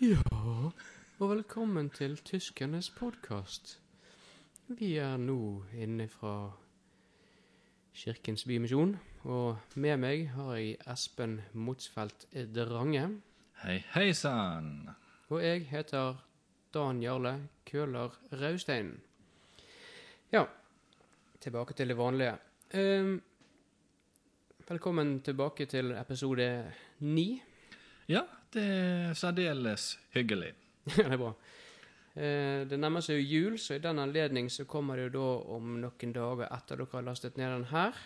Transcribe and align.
Ja, 0.00 0.16
og 1.18 1.30
velkommen 1.30 1.90
til 1.92 2.14
Tyskernes 2.24 2.86
podkast. 2.90 3.74
Vi 4.66 4.94
er 4.96 5.18
nå 5.20 5.66
inne 5.76 6.06
fra 6.08 6.54
Kirkens 7.92 8.46
Bymisjon, 8.48 8.94
og 9.28 9.58
med 9.74 10.00
meg 10.00 10.24
har 10.32 10.54
jeg 10.56 10.78
Espen 10.88 11.36
Motsfeldt 11.52 12.24
Drange. 12.56 13.04
Hei, 13.60 13.76
hei 13.92 14.14
sann. 14.16 14.88
Og 15.28 15.44
jeg 15.44 15.68
heter 15.68 16.24
Dan 16.72 17.04
Jarle 17.04 17.36
Køhler 17.68 18.16
Raustein. 18.32 18.94
Ja, 20.32 20.46
tilbake 21.44 21.76
til 21.76 21.92
det 21.92 22.00
vanlige. 22.00 22.38
Um, 22.72 23.18
velkommen 24.64 25.18
tilbake 25.20 25.66
til 25.66 25.92
episode 25.92 26.72
ni. 27.00 27.42
Ja, 28.08 28.24
det 28.54 28.62
er 28.62 29.14
særdeles 29.14 29.96
hyggelig. 30.14 30.54
Ja, 30.96 31.04
det 31.04 31.12
er 31.12 31.20
bra. 31.20 31.34
Eh, 32.16 32.62
det 32.66 32.78
nærmer 32.80 33.04
seg 33.04 33.20
jo 33.20 33.26
jul, 33.28 33.58
så 33.60 33.76
i 33.76 33.82
den 33.82 34.00
anledning 34.02 34.48
så 34.50 34.64
kommer 34.66 34.98
det 34.98 35.10
jo 35.10 35.12
da 35.18 35.26
om 35.54 35.76
noen 35.82 36.14
dager 36.16 36.48
etter 36.48 36.80
dere 36.80 36.96
har 36.96 37.04
lastet 37.06 37.36
ned 37.38 37.52
den 37.52 37.68
her, 37.70 37.98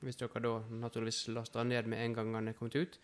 hvis 0.00 0.20
dere 0.20 0.42
da 0.44 0.52
naturligvis 0.70 1.26
laster 1.34 1.60
den 1.60 1.74
ned 1.74 1.90
med 1.92 2.04
en 2.04 2.16
gang 2.16 2.32
den 2.32 2.48
er 2.48 2.56
kommet 2.56 2.78
ut, 2.78 2.98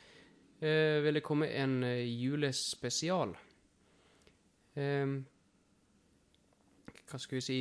eh, 0.63 1.03
vil 1.05 1.19
det 1.19 1.25
komme 1.27 1.51
en 1.51 1.83
eh, 1.85 2.07
julespesial. 2.07 3.37
Eh, 4.79 5.19
hva 7.09 7.19
skal 7.21 7.41
vi 7.41 7.45
si 7.45 7.61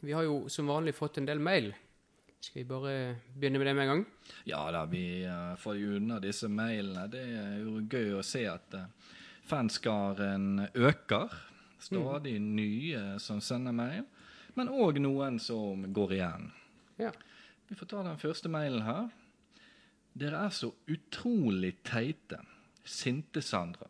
Vi 0.00 0.12
har 0.14 0.22
jo 0.22 0.44
som 0.48 0.68
vanlig 0.70 0.94
fått 0.94 1.18
en 1.18 1.26
del 1.26 1.40
mail. 1.42 1.72
Skal 2.40 2.62
vi 2.62 2.68
bare 2.68 2.92
begynne 3.34 3.58
med 3.58 3.66
det 3.66 3.74
med 3.74 3.82
en 3.82 3.90
gang? 3.92 4.04
Ja 4.46 4.60
da, 4.72 4.84
vi 4.86 5.26
uh, 5.26 5.56
får 5.58 5.78
jo 5.80 5.96
unna 5.98 6.20
disse 6.22 6.48
mailene. 6.48 7.08
Det 7.10 7.24
er 7.24 7.56
jo 7.64 7.82
gøy 7.82 8.14
å 8.18 8.24
se 8.26 8.44
at 8.46 8.76
uh, 8.78 8.86
fanskaren 9.48 10.68
øker. 10.74 11.34
Stadig 11.78 12.38
nye 12.42 13.18
som 13.22 13.38
sender 13.42 13.74
mail, 13.74 14.06
men 14.58 14.70
òg 14.70 14.96
noen 14.98 15.36
som 15.38 15.84
går 15.94 16.16
igjen. 16.16 16.48
Ja. 16.98 17.12
Vi 17.68 17.76
får 17.78 17.90
ta 17.92 18.02
den 18.02 18.18
første 18.18 18.50
mailen 18.50 18.82
her. 18.82 19.12
Dere 20.18 20.40
er 20.48 20.54
så 20.54 20.72
utrolig 20.90 21.76
teite. 21.86 22.40
Sinte 22.82 23.42
Sandra. 23.44 23.86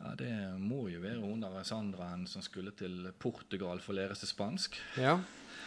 Ja, 0.00 0.14
Det 0.16 0.32
må 0.58 0.86
jo 0.88 1.00
være 1.02 1.20
hun 1.20 1.42
der 1.44 1.62
Sandraen 1.68 2.26
som 2.26 2.42
skulle 2.42 2.72
til 2.72 3.10
Portugal 3.20 3.80
for 3.84 3.92
å 3.92 3.98
lære 4.00 4.16
seg 4.16 4.30
spansk. 4.32 4.78
Ja. 4.96 5.18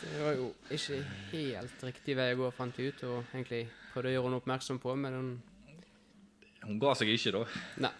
Det 0.03 0.20
var 0.20 0.34
jo 0.36 0.48
ikke 0.73 0.98
helt 1.31 1.84
riktig 1.86 2.16
vei 2.17 2.31
å 2.34 2.40
gå, 2.42 2.48
fant 2.58 2.75
vi 2.78 2.90
ut, 2.92 3.03
og 3.08 3.30
egentlig 3.31 3.67
prøvde 3.94 4.09
å 4.09 4.14
gjøre 4.16 4.25
henne 4.28 4.40
oppmerksom 4.42 4.80
på, 4.84 4.95
men 5.00 5.14
hun 5.20 5.34
Hun 6.64 6.80
ga 6.80 6.94
seg 6.95 7.09
ikke, 7.12 7.31
da. 7.36 7.44
Nei, 7.84 7.92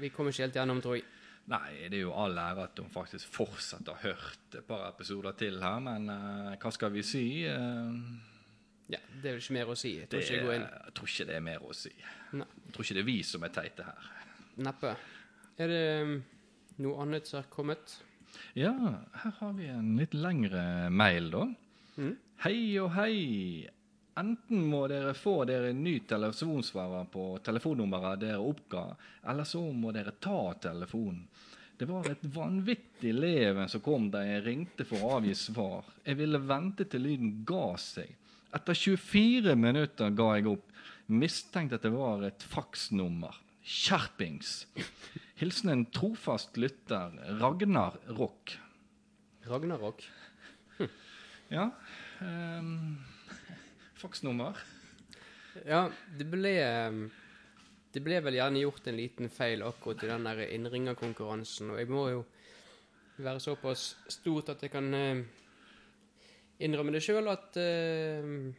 vi 0.00 0.10
kom 0.12 0.28
ikke 0.28 0.44
helt 0.44 0.56
gjennom, 0.56 0.80
tror 0.84 0.98
jeg. 0.98 1.04
Nei, 1.50 1.88
det 1.88 1.96
er 1.98 2.02
jo 2.04 2.12
all 2.14 2.36
ære 2.38 2.66
at 2.68 2.78
hun 2.78 2.90
faktisk 2.92 3.26
fortsatt 3.32 3.88
har 3.88 3.96
hørt 4.04 4.54
et 4.58 4.66
par 4.68 4.84
episoder 4.90 5.32
til 5.40 5.56
her, 5.62 5.78
men 5.80 6.08
uh, 6.12 6.50
hva 6.60 6.70
skal 6.72 6.92
vi 6.94 7.02
si? 7.02 7.24
Uh, 7.48 7.96
Ja, 8.90 8.98
Det 9.22 9.28
er 9.30 9.36
vel 9.36 9.40
ikke 9.42 9.54
mer 9.56 9.68
å 9.70 9.76
si. 9.78 9.94
Jeg 10.00 10.08
tror 10.10 10.20
det, 10.20 10.26
ikke 10.26 10.36
jeg 10.36 10.44
går 10.46 10.54
inn. 10.58 10.68
jeg 10.84 10.94
tror 10.98 11.08
ikke 11.12 11.26
det 11.30 11.34
er 11.36 11.44
mer 11.46 11.64
å 11.64 11.72
si. 11.78 11.92
Nei. 12.32 12.46
Jeg 12.66 12.72
tror 12.74 12.84
ikke 12.86 12.94
det 12.98 13.02
er 13.02 13.08
vi 13.10 13.18
som 13.22 13.44
er 13.46 13.52
teite 13.54 13.86
her. 13.88 14.08
Neppe. 14.66 14.94
Er 15.56 15.72
det 15.72 15.82
um, 16.02 16.14
noe 16.84 17.02
annet 17.02 17.26
som 17.26 17.40
har 17.40 17.50
kommet? 17.52 17.96
Ja, 18.54 18.72
her 19.22 19.36
har 19.40 19.52
vi 19.58 19.68
en 19.72 19.96
litt 19.98 20.14
lengre 20.14 20.90
mail, 20.90 21.30
da. 21.32 21.44
Mm. 21.96 22.16
Hei 22.44 22.60
og 22.80 22.90
hei. 22.94 23.68
Enten 24.20 24.64
må 24.68 24.84
dere 24.90 25.14
få 25.14 25.44
dere 25.48 25.72
ny 25.76 26.00
telefonsvarer 26.08 27.06
på 27.12 27.24
telefonnummeret 27.46 28.22
dere 28.24 28.40
oppga, 28.42 28.84
eller 29.30 29.48
så 29.48 29.62
må 29.72 29.92
dere 29.96 30.16
ta 30.20 30.52
telefonen. 30.60 31.24
Det 31.80 31.86
var 31.88 32.10
et 32.10 32.24
vanvittig 32.34 33.14
leven 33.16 33.68
som 33.72 33.80
kom 33.80 34.10
da 34.12 34.20
jeg 34.20 34.42
ringte 34.44 34.84
for 34.84 35.00
å 35.00 35.12
avgi 35.16 35.32
svar. 35.38 35.86
Jeg 36.04 36.18
ville 36.18 36.40
vente 36.44 36.84
til 36.84 37.06
lyden 37.06 37.38
ga 37.48 37.70
seg. 37.80 38.10
Etter 38.52 38.76
24 38.76 39.54
minutter 39.56 40.12
ga 40.12 40.26
jeg 40.36 40.50
opp. 40.50 40.66
Mistenkte 41.10 41.78
at 41.78 41.86
det 41.86 41.94
var 41.94 42.26
et 42.28 42.44
faksnummer. 42.44 43.38
Skjerpings. 43.62 44.66
Hilsen 45.40 45.70
en 45.72 45.86
trofast 45.92 46.56
lytter, 46.56 47.14
Ragnar 47.40 47.98
Rock. 48.16 48.56
Ragnar 49.48 49.78
Rock. 49.78 50.04
Hm. 50.78 50.88
Ja. 51.48 51.70
Um, 52.20 52.98
faksnummer. 54.00 54.56
Ja, 55.66 55.88
det 56.18 56.28
ble 56.30 56.52
um, 56.88 57.00
Det 57.90 58.02
ble 58.04 58.20
vel 58.22 58.36
gjerne 58.38 58.60
gjort 58.62 58.86
en 58.86 58.98
liten 59.00 59.30
feil 59.34 59.64
akkurat 59.66 60.04
i 60.04 60.10
den 60.12 60.28
der 60.28 60.44
innringerkonkurransen, 60.46 61.72
og 61.74 61.80
jeg 61.80 61.88
må 61.90 62.04
jo 62.12 62.20
være 63.20 63.42
såpass 63.42 63.96
stort 64.08 64.52
at 64.52 64.62
jeg 64.62 64.70
kan 64.72 64.86
um, 64.94 65.24
innrømme 66.62 66.94
det 66.94 67.02
sjøl 67.02 67.32
at 67.32 67.58
um, 67.58 68.52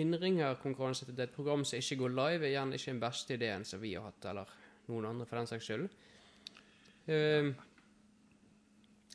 innringerkonkurranse 0.00 1.06
til 1.08 1.20
et 1.22 1.34
program 1.34 1.64
som 1.66 1.78
ikke 1.78 2.00
går 2.02 2.14
live, 2.14 2.46
er 2.46 2.54
gjerne 2.54 2.78
ikke 2.78 2.92
den 2.92 3.02
beste 3.02 3.36
ideen 3.36 3.64
som 3.68 3.82
vi 3.82 3.94
har 3.94 4.08
hatt, 4.08 4.26
eller 4.30 4.50
noen 4.90 5.08
andre 5.10 5.26
for 5.28 5.40
den 5.40 5.50
saks 5.50 5.68
skyld. 5.68 5.86
Uh, 7.08 7.52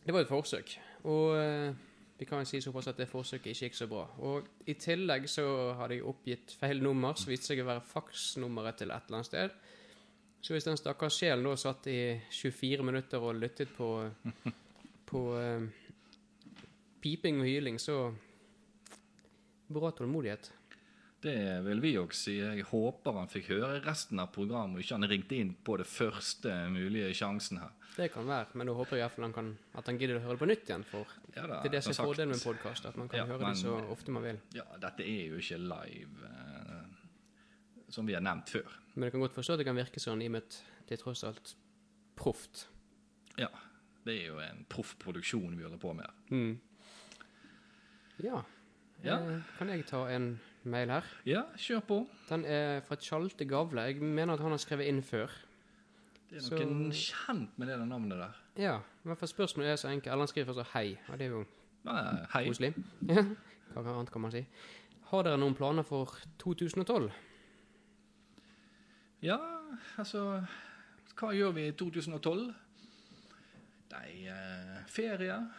det 0.06 0.16
var 0.16 0.24
et 0.24 0.32
forsøk, 0.32 0.76
og 1.10 1.36
uh, 1.36 1.74
vi 2.20 2.28
kan 2.28 2.46
si 2.48 2.62
såpass 2.62 2.90
at 2.92 3.00
det 3.00 3.10
forsøket 3.10 3.52
ikke 3.54 3.70
gikk 3.70 3.78
så 3.80 3.90
bra. 3.92 4.06
Og 4.28 4.48
i 4.68 4.76
tillegg 4.80 5.28
så 5.32 5.46
hadde 5.80 5.98
jeg 5.98 6.08
oppgitt 6.08 6.56
feil 6.60 6.82
nummer, 6.84 7.16
så 7.16 7.32
viste 7.32 7.52
seg 7.52 7.64
å 7.64 7.70
være 7.70 7.86
faksnummeret 7.94 8.82
til 8.82 8.92
et 8.92 9.08
eller 9.08 9.22
annet 9.22 9.30
sted. 9.30 9.60
Så 10.40 10.56
hvis 10.56 10.68
den 10.68 10.80
stakkars 10.80 11.20
sjelen 11.20 11.44
da 11.48 11.56
satt 11.60 11.88
i 11.92 12.00
24 12.32 12.86
minutter 12.88 13.24
og 13.24 13.40
lyttet 13.40 13.72
på, 13.76 13.92
på 15.12 15.24
uh, 15.36 15.68
piping 17.04 17.44
og 17.44 17.48
hyling, 17.48 17.80
så 17.80 18.02
Bra 19.70 19.92
tålmodighet. 19.94 20.48
Det 21.22 21.62
vil 21.66 21.82
vi 21.84 21.94
òg 22.00 22.14
si. 22.16 22.38
Jeg 22.40 22.64
håper 22.70 23.18
han 23.18 23.28
fikk 23.28 23.50
høre 23.52 23.82
resten 23.84 24.20
av 24.24 24.30
programmet, 24.32 24.78
og 24.80 24.84
ikke 24.86 24.96
han 24.96 25.10
ringte 25.12 25.36
inn 25.36 25.50
på 25.68 25.76
det 25.82 25.88
første 25.90 26.54
mulige 26.72 27.10
sjansen 27.18 27.60
her. 27.60 27.74
Det 27.98 28.08
kan 28.14 28.24
være, 28.30 28.48
men 28.56 28.70
da 28.70 28.74
håper 28.78 28.96
jeg 28.96 29.02
i 29.02 29.04
hvert 29.04 29.16
fall 29.18 29.26
han 29.28 29.34
kan, 29.36 29.50
at 29.76 29.90
han 29.92 29.98
gidder 30.00 30.20
å 30.20 30.22
høre 30.24 30.38
det 30.38 30.40
på 30.40 30.48
nytt 30.48 30.70
igjen. 30.70 30.86
For 30.88 31.06
Ja 31.36 31.44
da, 31.50 31.58
det 31.60 31.68
er 31.68 31.74
det 31.76 31.82
som 31.84 31.92
er 31.92 32.08
fordelen 32.08 32.32
med 32.32 32.40
podkast, 32.46 32.86
at 32.88 32.96
man 32.96 33.10
kan 33.12 33.20
Ja, 33.20 33.26
høre 33.26 33.40
men- 33.44 33.50
det 33.58 33.60
så 33.60 33.74
ofte 33.92 34.12
man 34.16 34.24
vil. 34.24 34.40
Ja, 34.56 34.64
dette 34.80 35.04
er 35.04 35.28
jo 35.28 35.36
ikke 35.42 35.58
live, 35.60 36.30
eh, 36.30 36.86
som 37.90 38.06
vi 38.08 38.14
har 38.14 38.22
nevnt 38.22 38.48
før. 38.50 38.70
Men 38.96 39.04
jeg 39.04 39.12
kan 39.12 39.22
godt 39.22 39.36
forstå 39.36 39.54
at 39.54 39.58
det 39.60 39.66
kan 39.68 39.76
virke 39.76 40.00
sånn, 40.00 40.22
i 40.24 40.28
og 40.28 40.32
med 40.32 40.44
at 40.44 40.64
det 40.88 41.00
er 41.00 41.04
tross 41.04 41.24
alt 41.26 41.56
proft. 42.16 42.68
Ja, 43.38 43.48
det 44.06 44.16
er 44.22 44.28
jo 44.28 44.40
en 44.40 44.66
proff 44.70 44.96
produksjon 45.00 45.58
vi 45.58 45.64
holder 45.64 45.78
på 45.80 45.94
med. 45.96 46.08
Mm. 46.32 46.60
Ja. 48.24 48.44
Ja. 49.04 49.18
Eh, 49.20 49.42
kan 49.58 49.68
jeg 49.68 49.86
ta 49.88 50.06
en 50.08 50.40
mail 50.64 50.90
her? 50.90 51.04
Ja, 51.26 51.44
kjør 51.58 51.80
på. 51.88 52.08
Den 52.30 52.46
er 52.46 52.82
fra 52.82 52.96
Tjalte 52.96 53.46
Gavle. 53.46 53.82
Jeg 53.82 54.02
mener 54.02 54.34
at 54.34 54.40
han 54.44 54.52
har 54.52 54.58
skrevet 54.62 54.88
inn 54.88 55.02
før. 55.04 55.28
Det 56.30 56.38
er 56.38 56.42
Så- 56.42 56.56
noen 56.60 56.92
kjent 56.92 57.58
med 57.58 57.68
det 57.68 57.80
navnet 57.88 58.18
der. 58.20 58.34
Ja, 58.58 58.78
i 58.78 59.08
hvert 59.08 59.18
fall 59.18 59.28
spørsmålet 59.30 59.72
er 59.72 59.76
så 59.76 59.88
enkelt. 59.90 60.08
Eller 60.12 60.18
han 60.26 60.28
skriver 60.28 60.54
først 60.54 60.72
hei, 60.74 60.98
og 61.10 61.18
det 61.20 61.26
er 61.26 61.30
jo 61.32 61.46
Ja, 61.86 62.26
hei. 62.34 62.46
koselig. 62.48 62.74
Ja, 63.08 63.82
hva 63.82 63.94
annet 64.00 64.12
kan 64.12 64.22
man 64.22 64.32
si? 64.32 64.46
Har 65.06 65.24
dere 65.24 65.38
noen 65.38 65.56
planer 65.56 65.84
for 65.84 66.06
2012? 66.40 67.12
Ja, 69.22 69.38
altså 69.98 70.46
Hva 71.20 71.34
gjør 71.36 71.52
vi 71.54 71.68
i 71.68 71.72
2012? 71.72 72.54
Nei, 73.92 74.28
eh, 74.28 74.86
ferie. 74.88 75.50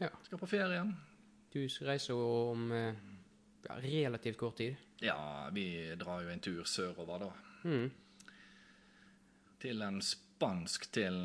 Ja. 0.00 0.08
Skal 0.24 0.38
på 0.38 0.46
ferie. 0.48 0.80
Du 1.54 1.58
reiser 1.86 2.14
om 2.14 2.72
eh, 2.72 2.94
ja, 3.68 3.76
relativt 3.82 4.38
kort 4.40 4.56
tid. 4.58 4.76
Ja, 5.04 5.48
vi 5.54 5.94
drar 6.00 6.22
jo 6.24 6.32
en 6.32 6.40
tur 6.42 6.64
sørover, 6.66 7.18
da. 7.28 7.32
Mm. 7.68 7.90
Til 9.62 9.82
en 9.82 10.00
spansk 10.02 10.86
til 10.94 11.16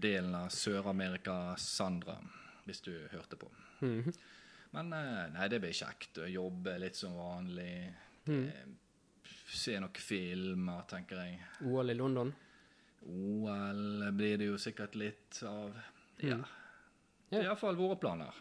delen 0.00 0.34
av 0.38 0.48
Sør-Amerika, 0.52 1.54
Sandra, 1.60 2.16
hvis 2.64 2.80
du 2.84 2.92
hørte 3.12 3.36
på. 3.40 3.50
Mm. 3.84 4.08
Men 4.74 4.92
eh, 4.96 5.26
nei, 5.36 5.48
det 5.52 5.60
blir 5.62 5.76
kjekt 5.76 6.18
å 6.24 6.28
jobbe 6.30 6.78
litt 6.82 6.96
som 6.98 7.14
vanlig. 7.18 7.76
Mm. 8.26 8.46
Eh, 8.48 8.72
Se 9.54 9.76
noen 9.78 10.00
filmer, 10.00 10.80
tenker 10.90 11.20
jeg. 11.20 11.36
OL 11.68 11.92
i 11.92 11.94
London? 11.94 12.32
OL 13.06 14.08
blir 14.16 14.38
det 14.40 14.48
jo 14.48 14.56
sikkert 14.58 14.96
litt 14.98 15.38
av. 15.46 15.76
Ja. 16.24 16.40
Mm. 16.40 16.46
Det 17.28 17.38
er 17.38 17.46
iallfall 17.50 17.76
våre 17.78 17.96
planer. 18.00 18.34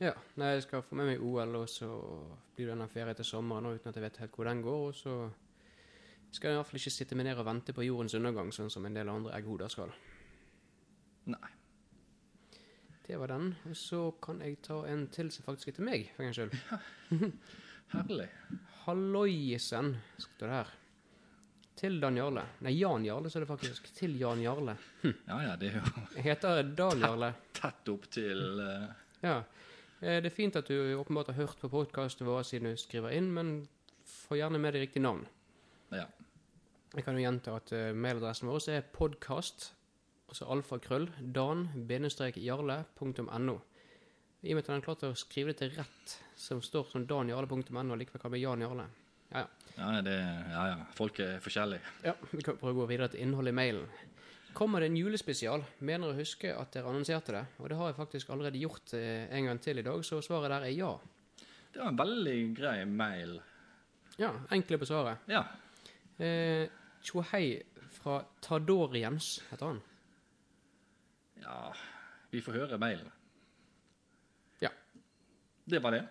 Ja. 0.00 0.14
Nei, 0.40 0.54
jeg 0.56 0.64
skal 0.64 0.82
få 0.86 0.96
med 0.96 1.10
meg 1.10 1.22
OL, 1.22 1.58
og 1.60 1.68
så 1.68 1.88
blir 2.56 2.70
det 2.70 2.76
en 2.78 2.88
ferie 2.88 3.14
til 3.18 3.26
sommeren 3.28 3.68
uten 3.68 3.90
at 3.90 3.98
jeg 3.98 4.06
vet 4.06 4.20
helt 4.22 4.36
hvor 4.36 4.48
den 4.48 4.62
går. 4.64 4.84
Og 4.88 4.94
så 4.96 5.16
skal 6.32 6.48
jeg 6.48 6.56
i 6.56 6.60
hvert 6.60 6.70
fall 6.70 6.80
ikke 6.80 6.94
sitte 6.94 7.18
meg 7.18 7.28
ned 7.28 7.40
og 7.42 7.48
vente 7.50 7.74
på 7.76 7.84
jordens 7.84 8.16
undergang, 8.16 8.52
sånn 8.54 8.72
som 8.72 8.86
en 8.88 8.96
del 8.96 9.10
andre 9.12 9.34
egghoder 9.36 9.72
skal. 9.72 9.92
Nei. 11.30 11.50
Det 13.06 13.18
var 13.18 13.32
den. 13.34 13.52
Og 13.68 13.76
så 13.76 14.04
kan 14.22 14.40
jeg 14.44 14.60
ta 14.64 14.80
en 14.88 15.08
til 15.12 15.32
som 15.34 15.44
faktisk 15.48 15.72
er 15.72 15.78
til 15.80 15.88
meg, 15.90 16.08
for 16.14 16.24
en 16.24 16.30
gangs 16.30 16.40
skyld. 16.40 17.32
Herlig. 17.94 18.28
Halloisen, 18.86 19.96
står 20.16 20.46
det 20.46 20.54
her. 20.60 20.76
til 21.80 21.96
Dan 22.00 22.16
Jarle. 22.16 22.42
Nei, 22.64 22.74
Jan 22.76 23.04
Jarle, 23.04 23.30
så 23.32 23.38
er 23.40 23.44
det 23.44 23.50
faktisk. 23.50 23.88
Til 23.96 24.16
Jan 24.20 24.40
Jarle. 24.44 24.76
Ja, 25.26 25.40
ja, 25.44 25.56
det 25.60 25.70
er 25.72 25.78
jo 25.80 26.04
Jeg 26.16 26.24
heter 26.30 26.62
Dan 26.76 27.00
Jarle. 27.04 27.32
tett 27.56 27.88
opp 27.92 28.08
til 28.12 28.60
uh... 28.60 28.88
Ja. 29.24 29.40
Eh, 30.00 30.20
Det 30.22 30.26
er 30.30 30.34
fint 30.34 30.56
at 30.56 30.68
du 30.68 30.94
åpenbart 30.96 31.26
har 31.32 31.36
hørt 31.42 31.58
på 31.60 31.68
podkasten 31.72 32.26
vår 32.26 32.42
siden 32.48 32.70
du 32.72 32.76
skriver 32.80 33.10
inn, 33.16 33.28
men 33.34 33.68
få 34.04 34.36
gjerne 34.40 34.58
med 34.58 34.72
det 34.74 34.80
riktige 34.86 35.02
navn. 35.04 35.26
Ja. 35.92 36.04
Jeg 36.94 37.04
kan 37.04 37.14
jo 37.14 37.20
gjenta 37.22 37.56
at 37.56 37.72
eh, 37.72 37.92
mailadressen 37.94 38.48
vår 38.50 38.68
er 38.72 38.82
podkast, 38.94 39.72
altså 40.30 40.44
alfakrøll, 40.50 41.08
dan-jarle.no. 41.36 43.56
I 44.42 44.52
og 44.52 44.56
med 44.56 44.64
at 44.64 44.70
han 44.72 44.82
klart 44.82 45.02
å 45.04 45.14
skrive 45.18 45.52
det 45.52 45.58
til 45.60 45.70
rett, 45.76 46.14
som 46.40 46.62
står 46.64 46.84
som 46.88 47.04
danjarle.no, 47.06 47.94
likevel 48.00 48.20
kan 48.22 48.30
det 48.30 48.36
bli 48.38 48.46
Jan 48.46 48.62
Jarle. 48.64 48.86
Ja, 49.30 49.38
ja. 49.44 49.48
Ja, 49.80 49.88
det, 50.02 50.14
ja, 50.50 50.62
ja. 50.72 50.78
Folk 50.96 51.20
er 51.22 51.38
forskjellige. 51.40 51.80
Ja, 52.04 52.12
vi 52.32 52.42
kan 52.44 52.56
prøve 52.58 52.72
å 52.74 52.78
gå 52.82 52.86
videre 52.90 53.08
til 53.12 53.20
innholdet 53.24 53.52
i 53.54 53.56
mailen. 53.56 53.86
Kommer 54.54 54.80
det 54.82 54.86
en 54.90 54.96
julespesial? 54.98 55.62
Mener 55.86 56.10
å 56.10 56.16
huske 56.18 56.50
at 56.56 56.72
dere 56.74 56.90
annonserte 56.90 57.32
det, 57.32 57.42
og 57.62 57.68
det 57.70 57.76
har 57.78 57.90
jeg 57.92 57.96
faktisk 58.00 58.30
allerede 58.34 58.58
gjort 58.60 58.92
eh, 58.98 59.28
en 59.36 59.46
gang 59.50 59.60
til 59.62 59.78
i 59.78 59.84
dag, 59.86 60.02
så 60.04 60.18
svaret 60.24 60.50
der 60.52 60.66
er 60.66 60.74
ja. 60.74 60.90
Det 61.72 61.78
var 61.80 61.92
en 61.92 62.00
veldig 62.00 62.36
grei 62.58 62.78
mail. 62.84 63.36
Ja, 64.18 64.32
enkle 64.52 64.78
på 64.82 64.88
svaret. 64.90 65.22
Ja. 65.30 65.44
Eh, 66.18 66.66
Tjohei 67.06 67.62
fra 67.94 68.18
Tadoriens, 68.44 69.38
heter 69.52 69.70
han. 69.72 69.80
ja. 71.44 71.62
Vi 72.30 72.38
får 72.38 72.54
høre 72.60 72.76
mailen. 72.78 73.08
Ja, 74.62 74.68
Det 75.66 75.80
var 75.82 75.90
det. 75.90 76.04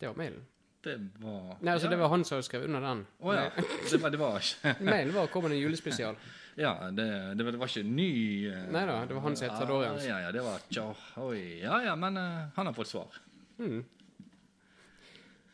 det 0.00 0.08
var 0.08 0.16
mailen. 0.18 0.46
Det 0.82 0.96
var 1.20 1.56
Nei, 1.60 1.72
altså 1.72 1.86
ja. 1.86 1.90
det 1.92 1.98
var 2.00 2.08
han 2.10 2.24
som 2.24 2.42
skrev 2.42 2.64
under 2.66 2.80
den. 2.82 3.04
Å 3.22 3.34
ja. 3.36 3.44
Det 3.90 4.00
var, 4.02 4.10
det 4.10 4.18
var 4.18 4.38
ikke 4.40 4.72
Mailen 4.90 5.14
var 5.14 5.26
'kommer 5.30 5.48
det 5.50 5.58
en 5.60 5.62
julespesial'. 5.68 6.16
Ja, 6.58 6.90
det, 6.90 7.04
det, 7.38 7.44
var, 7.44 7.52
det 7.54 7.58
var 7.60 7.70
ikke 7.70 7.86
ny 7.86 8.12
Nei 8.50 8.70
Neida, 8.74 8.94
det 9.06 9.14
var 9.14 9.22
han 9.22 9.36
som 9.38 9.46
het. 9.46 10.06
Ja, 10.08 10.16
ja, 10.24 10.30
det 10.34 10.42
var 10.42 10.64
tja, 10.66 10.86
oi. 11.22 11.42
Ja, 11.62 11.76
ja, 11.86 11.92
men 11.94 12.18
uh, 12.18 12.48
han 12.56 12.66
har 12.66 12.74
fått 12.74 12.90
svar. 12.90 13.20
Mm. 13.62 13.84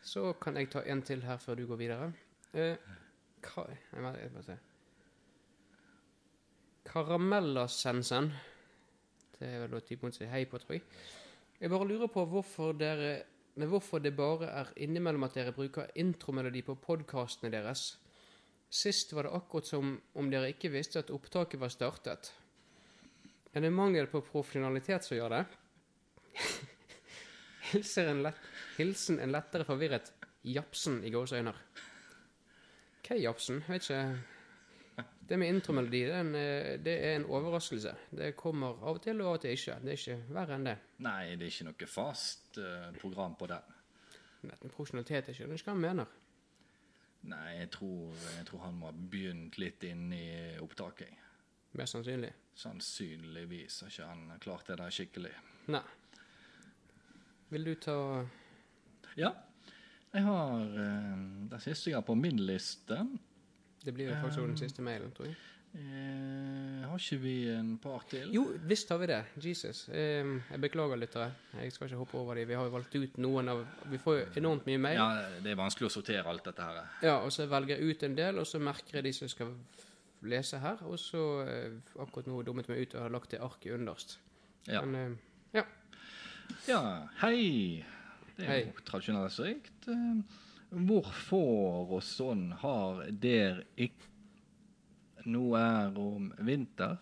Så 0.05 0.33
kan 0.41 0.57
jeg 0.57 0.71
ta 0.73 0.81
en 0.89 1.03
til 1.05 1.27
her 1.29 1.37
før 1.43 1.61
du 1.61 1.67
går 1.69 1.81
videre. 1.83 2.09
Uh, 2.57 2.97
ka, 3.45 3.67
jeg 3.69 4.01
må, 4.01 4.15
må 4.33 4.45
se. 4.47 4.57
Karamellasensen. 6.89 8.33
Det 9.37 9.51
er 9.51 9.65
vel 9.67 9.77
da 9.77 9.83
typen 9.85 10.09
som 10.09 10.23
sier 10.23 10.33
hei 10.33 10.47
på, 10.49 10.63
tror 10.63 10.79
jeg. 10.79 10.87
Jeg 11.61 11.73
bare 11.73 11.91
lurer 11.91 12.09
på 12.13 12.25
hvorfor 12.33 12.73
dere 12.81 13.13
men 13.55 13.69
hvorfor 13.71 14.01
det 14.03 14.17
bare 14.17 14.49
er 14.51 14.73
innimellom 14.83 15.29
at 15.29 15.37
dere 15.37 15.53
bruker 15.55 15.93
intromelodi 16.01 16.65
på 16.67 16.75
podkastene 16.83 17.53
deres. 17.53 17.99
Sist 18.75 19.13
var 19.13 19.23
det 19.23 19.31
akkurat 19.31 19.67
som 19.67 20.01
om 20.19 20.31
dere 20.33 20.51
ikke 20.51 20.73
visste 20.75 20.99
at 21.05 21.13
opptaket 21.15 21.61
var 21.63 21.71
startet. 21.71 22.33
Er 23.55 23.63
det 23.63 23.71
mangel 23.71 24.09
på 24.11 24.19
profesjonalitet 24.27 25.07
som 25.07 25.19
gjør 25.19 25.37
det? 25.39 25.45
En 27.75 28.21
lett, 28.23 28.39
hilsen 28.77 29.17
en 29.19 29.33
lettere 29.33 29.65
forvirret 29.67 30.11
Japsen 30.47 31.01
i 31.03 31.11
gåseøyne. 31.11 31.55
Hva 33.03 33.17
er 33.17 33.23
Japsen? 33.23 33.63
Jeg 33.65 33.73
vet 33.73 33.87
ikke. 33.89 35.07
Det 35.25 35.39
med 35.41 35.55
intromelodi, 35.55 36.03
det 36.07 36.13
er, 36.13 36.21
en, 36.21 36.35
eh, 36.39 36.75
det 36.85 36.95
er 36.99 37.17
en 37.17 37.29
overraskelse. 37.31 37.95
Det 38.11 38.35
kommer 38.37 38.77
av 38.85 38.99
og 38.99 39.01
til, 39.03 39.23
og 39.23 39.31
av 39.31 39.39
og 39.39 39.43
til 39.47 39.57
ikke. 39.57 39.79
Det 39.83 39.95
er 39.95 40.03
ikke 40.03 40.35
verre 40.37 40.59
enn 40.59 40.69
det. 40.69 40.77
Nei, 41.07 41.23
det 41.39 41.47
er 41.47 41.55
ikke 41.55 41.71
noe 41.71 41.89
fast 41.91 42.61
uh, 42.61 42.91
program 43.01 43.39
på 43.41 43.49
den. 43.51 43.73
Men 44.45 44.75
profesjonalitet 44.75 45.31
er 45.31 45.39
ikke 45.39 45.51
det 45.55 45.63
hva 45.63 45.73
han 45.73 45.83
mener. 45.87 46.13
Nei, 47.31 47.59
jeg 47.59 47.71
tror, 47.73 48.15
jeg 48.37 48.47
tror 48.49 48.65
han 48.67 48.79
må 48.79 48.91
ha 48.91 48.95
begynt 48.95 49.57
litt 49.61 49.85
inn 49.89 50.11
i 50.13 50.27
opptaket. 50.61 51.13
Mest 51.79 51.97
sannsynlig. 51.97 52.31
Sannsynligvis 52.55 53.81
har 53.83 53.93
ikke 53.93 54.09
han 54.11 54.41
klart 54.43 54.69
det 54.69 54.79
der 54.79 54.95
skikkelig. 54.95 55.33
Nei. 55.75 55.83
Vil 57.55 57.65
du 57.71 57.75
ta 57.81 57.97
Ja, 59.19 59.31
jeg 60.15 60.23
har 60.27 60.61
uh, 60.75 61.25
det 61.51 61.61
siste 61.63 61.91
jeg 61.91 61.99
har 61.99 62.07
på 62.07 62.17
min 62.19 62.39
liste. 62.47 63.01
Det 63.85 63.95
blir 63.95 64.11
jo 64.11 64.21
faktisk 64.21 64.43
um, 64.43 64.53
den 64.53 64.61
siste 64.61 64.83
mailen, 64.83 65.11
tror 65.15 65.29
jeg. 65.31 65.37
Eh, 65.75 66.85
har 66.87 66.99
ikke 67.01 67.17
vi 67.19 67.33
en 67.51 67.73
par 67.83 68.05
til? 68.11 68.29
Jo, 68.35 68.45
visst 68.69 68.89
har 68.93 69.01
vi 69.03 69.09
det. 69.11 69.21
Jesus. 69.43 69.89
Eh, 69.89 70.23
jeg 70.51 70.61
beklager, 70.63 70.97
lyttere. 71.01 71.33
Jeg 71.59 71.73
skal 71.75 71.89
ikke 71.89 71.99
hoppe 71.99 72.19
over 72.21 72.39
dem. 72.39 72.47
Vi 72.49 72.55
har 72.55 72.69
jo 72.69 72.75
valgt 72.77 72.95
ut 72.95 73.17
noen 73.19 73.51
av 73.51 73.65
Vi 73.91 73.99
får 73.99 74.19
jo 74.21 74.27
enormt 74.43 74.69
mye 74.71 74.79
mail. 74.79 75.01
Ja, 75.01 75.41
det 75.43 75.51
er 75.51 75.59
vanskelig 75.59 75.89
å 75.91 75.95
sortere 75.97 76.31
alt 76.31 76.47
dette 76.47 76.63
her. 76.69 76.79
Ja, 77.03 77.17
og 77.25 77.33
så 77.35 77.49
velger 77.51 77.75
jeg 77.81 77.91
ut 77.97 78.07
en 78.07 78.15
del, 78.21 78.39
og 78.39 78.47
så 78.47 78.61
merker 78.63 79.01
jeg 79.01 79.09
de 79.09 79.13
som 79.19 79.33
skal 79.33 79.51
lese 80.23 80.63
her. 80.63 80.79
Og 80.87 80.95
så 81.03 81.25
eh, 81.49 81.75
akkurat 81.99 82.31
nå 82.31 82.43
dummet 82.47 82.71
meg 82.71 82.85
ut 82.87 82.95
og 82.95 83.07
har 83.09 83.17
lagt 83.19 83.35
det 83.35 83.43
arket 83.43 83.75
underst. 83.75 84.19
Ja. 84.71 84.85
Men 84.87 84.95
eh, 84.95 85.19
ja. 85.59 85.67
Ja, 86.69 86.81
hei. 87.25 87.85
Det 88.37 88.47
er 88.47 88.51
Hei. 88.51 88.63
jo 88.69 88.87
tradisjonelt 88.87 89.43
rikt. 89.43 89.89
Eh, 89.91 90.41
Hvorfor 90.75 91.93
og 91.95 92.01
sånn 92.03 92.49
har 92.59 93.05
der 93.23 93.61
ikke 93.79 94.09
noe 95.27 95.61
er 95.61 95.99
om 95.99 96.33
vinter? 96.45 96.97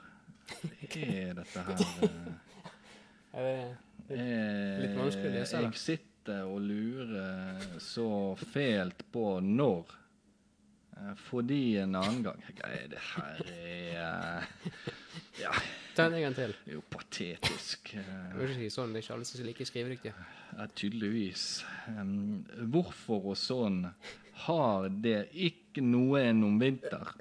Er 0.97 1.35
dette 1.39 1.63
her 1.67 1.83
er, 3.35 3.73
Eh, 4.13 4.81
Litt 4.83 4.97
vanskelig 4.99 5.31
å 5.31 5.35
lese, 5.37 5.57
Eh, 5.57 5.63
da. 5.63 5.69
Jeg 5.71 5.79
sitter 5.79 6.41
og 6.51 6.59
lurer 6.67 7.61
så 7.81 8.07
fælt 8.37 9.05
på 9.15 9.23
når. 9.47 9.93
Eh, 10.99 11.13
Fordi 11.31 11.61
en 11.81 11.95
annen 11.97 12.19
gang 12.27 12.43
Nei, 12.43 12.81
det 12.93 12.99
her 13.15 13.39
er 13.55 14.43
eh, 14.43 14.75
Ja, 15.41 15.55
Ta 15.97 16.09
en 16.11 16.19
gang 16.21 16.35
til. 16.37 16.53
det 16.67 16.73
er 16.75 16.77
jo 16.81 16.83
patetisk. 16.93 17.95
eh. 17.95 18.03
Jeg 18.03 18.37
vil 18.43 18.51
ikke 18.51 18.61
si 18.67 18.71
sånn, 18.75 18.93
det 18.93 19.01
er 19.01 19.07
ikke 19.07 19.15
alle 19.17 19.29
som 19.31 19.41
er 19.41 19.49
like 19.53 19.67
skrivedyktige. 19.71 20.15
Ja, 20.59 20.67
tydeligvis. 20.77 21.47
Hvorfor 22.75 23.31
og 23.33 23.37
sånn 23.41 23.85
har 24.49 24.89
det 24.91 25.29
ikke 25.33 25.81
noe 25.87 26.21
enn 26.27 26.43
om 26.45 26.59
vinter? 26.61 27.15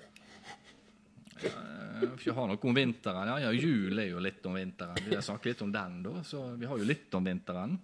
Uh, 1.46 2.16
ikke 2.16 2.36
har 2.38 2.50
noe 2.50 2.60
om 2.70 2.76
vinteren. 2.76 3.30
Ja, 3.30 3.38
ja, 3.46 3.52
jul 3.54 4.00
er 4.02 4.10
jo 4.10 4.22
litt 4.24 4.46
om 4.50 4.58
vinteren. 4.58 4.98
Vi 5.06 5.16
har 5.16 5.26
snakket 5.26 5.54
litt 5.54 5.64
om 5.66 5.74
den, 5.74 6.02
da, 6.06 6.14
så 6.26 6.44
vi 6.58 6.70
har 6.70 6.82
jo 6.82 6.88
litt 6.88 7.18
om 7.18 7.26
vinteren. 7.28 7.78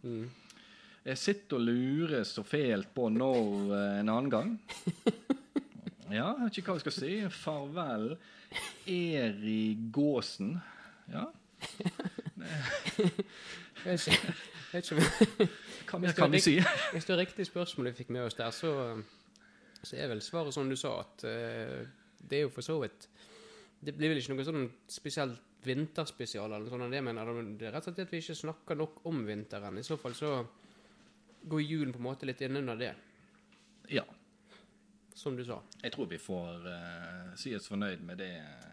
Jeg 1.07 1.21
sitter 1.21 1.59
og 1.59 1.67
lurer 1.69 2.25
så 2.27 2.43
fælt 2.43 2.89
på 2.95 3.07
når 3.13 3.75
eh, 3.77 3.99
en 4.01 4.09
annen 4.11 4.31
gang. 4.33 4.55
Ja, 6.07 6.33
jeg 6.37 6.45
vet 6.45 6.57
ikke 6.59 6.71
hva 6.71 6.77
vi 6.77 6.83
skal 6.85 6.95
si. 6.95 7.13
Farvel, 7.35 8.05
Eri 8.87 9.61
Gåsen. 9.91 10.53
Ja, 11.11 11.25
om 14.91 15.01
hva 15.87 15.99
mer 16.01 16.15
kan 16.15 16.31
vi 16.31 16.41
si? 16.43 16.57
Hvis 16.93 17.07
det 17.07 17.13
er 17.15 17.21
riktig 17.21 17.47
spørsmål 17.47 17.91
vi 17.91 17.97
fikk 18.01 18.11
med 18.15 18.27
oss 18.27 18.37
der, 18.39 18.51
så, 18.55 18.71
så 19.81 19.99
er 19.99 20.11
vel 20.11 20.21
svaret 20.23 20.55
som 20.55 20.69
du 20.69 20.75
sa, 20.79 20.99
at 21.05 21.27
uh, 21.27 21.79
det 22.19 22.41
er 22.41 22.47
jo 22.47 22.53
for 22.55 22.65
så 22.65 22.79
vidt 22.83 23.07
Det 23.79 23.93
blir 23.93 24.09
vel 24.11 24.19
ikke 24.21 24.33
noe 24.35 24.45
sånn 24.47 24.69
spesielt 24.89 25.43
vinterspesial 25.67 26.47
eller 26.47 26.65
noe 26.65 26.71
sånt, 26.71 26.91
det 26.93 27.01
mener. 27.03 27.31
Det 27.57 27.67
er 27.67 27.73
rett 27.75 27.87
og 27.87 27.93
slett 27.93 28.07
at 28.07 28.13
vi 28.13 28.21
ikke 28.23 28.35
snakker 28.39 28.77
nok 28.79 29.01
om 29.09 29.23
vinteren. 29.27 29.77
I 29.77 29.85
så 29.85 29.97
fall 29.99 30.15
så 30.17 30.31
går 31.47 31.63
julen 31.63 31.93
på 31.93 32.01
en 32.01 32.07
måte 32.07 32.27
litt 32.29 32.41
innunder 32.41 32.79
det, 32.79 32.93
Ja. 33.93 34.03
som 35.15 35.35
du 35.35 35.43
sa. 35.45 35.61
Jeg 35.83 35.91
tror 35.93 36.07
vi 36.07 36.17
får 36.17 36.65
uh, 36.67 37.35
si 37.35 37.55
oss 37.55 37.67
fornøyd 37.67 38.03
med 38.05 38.17
det. 38.17 38.31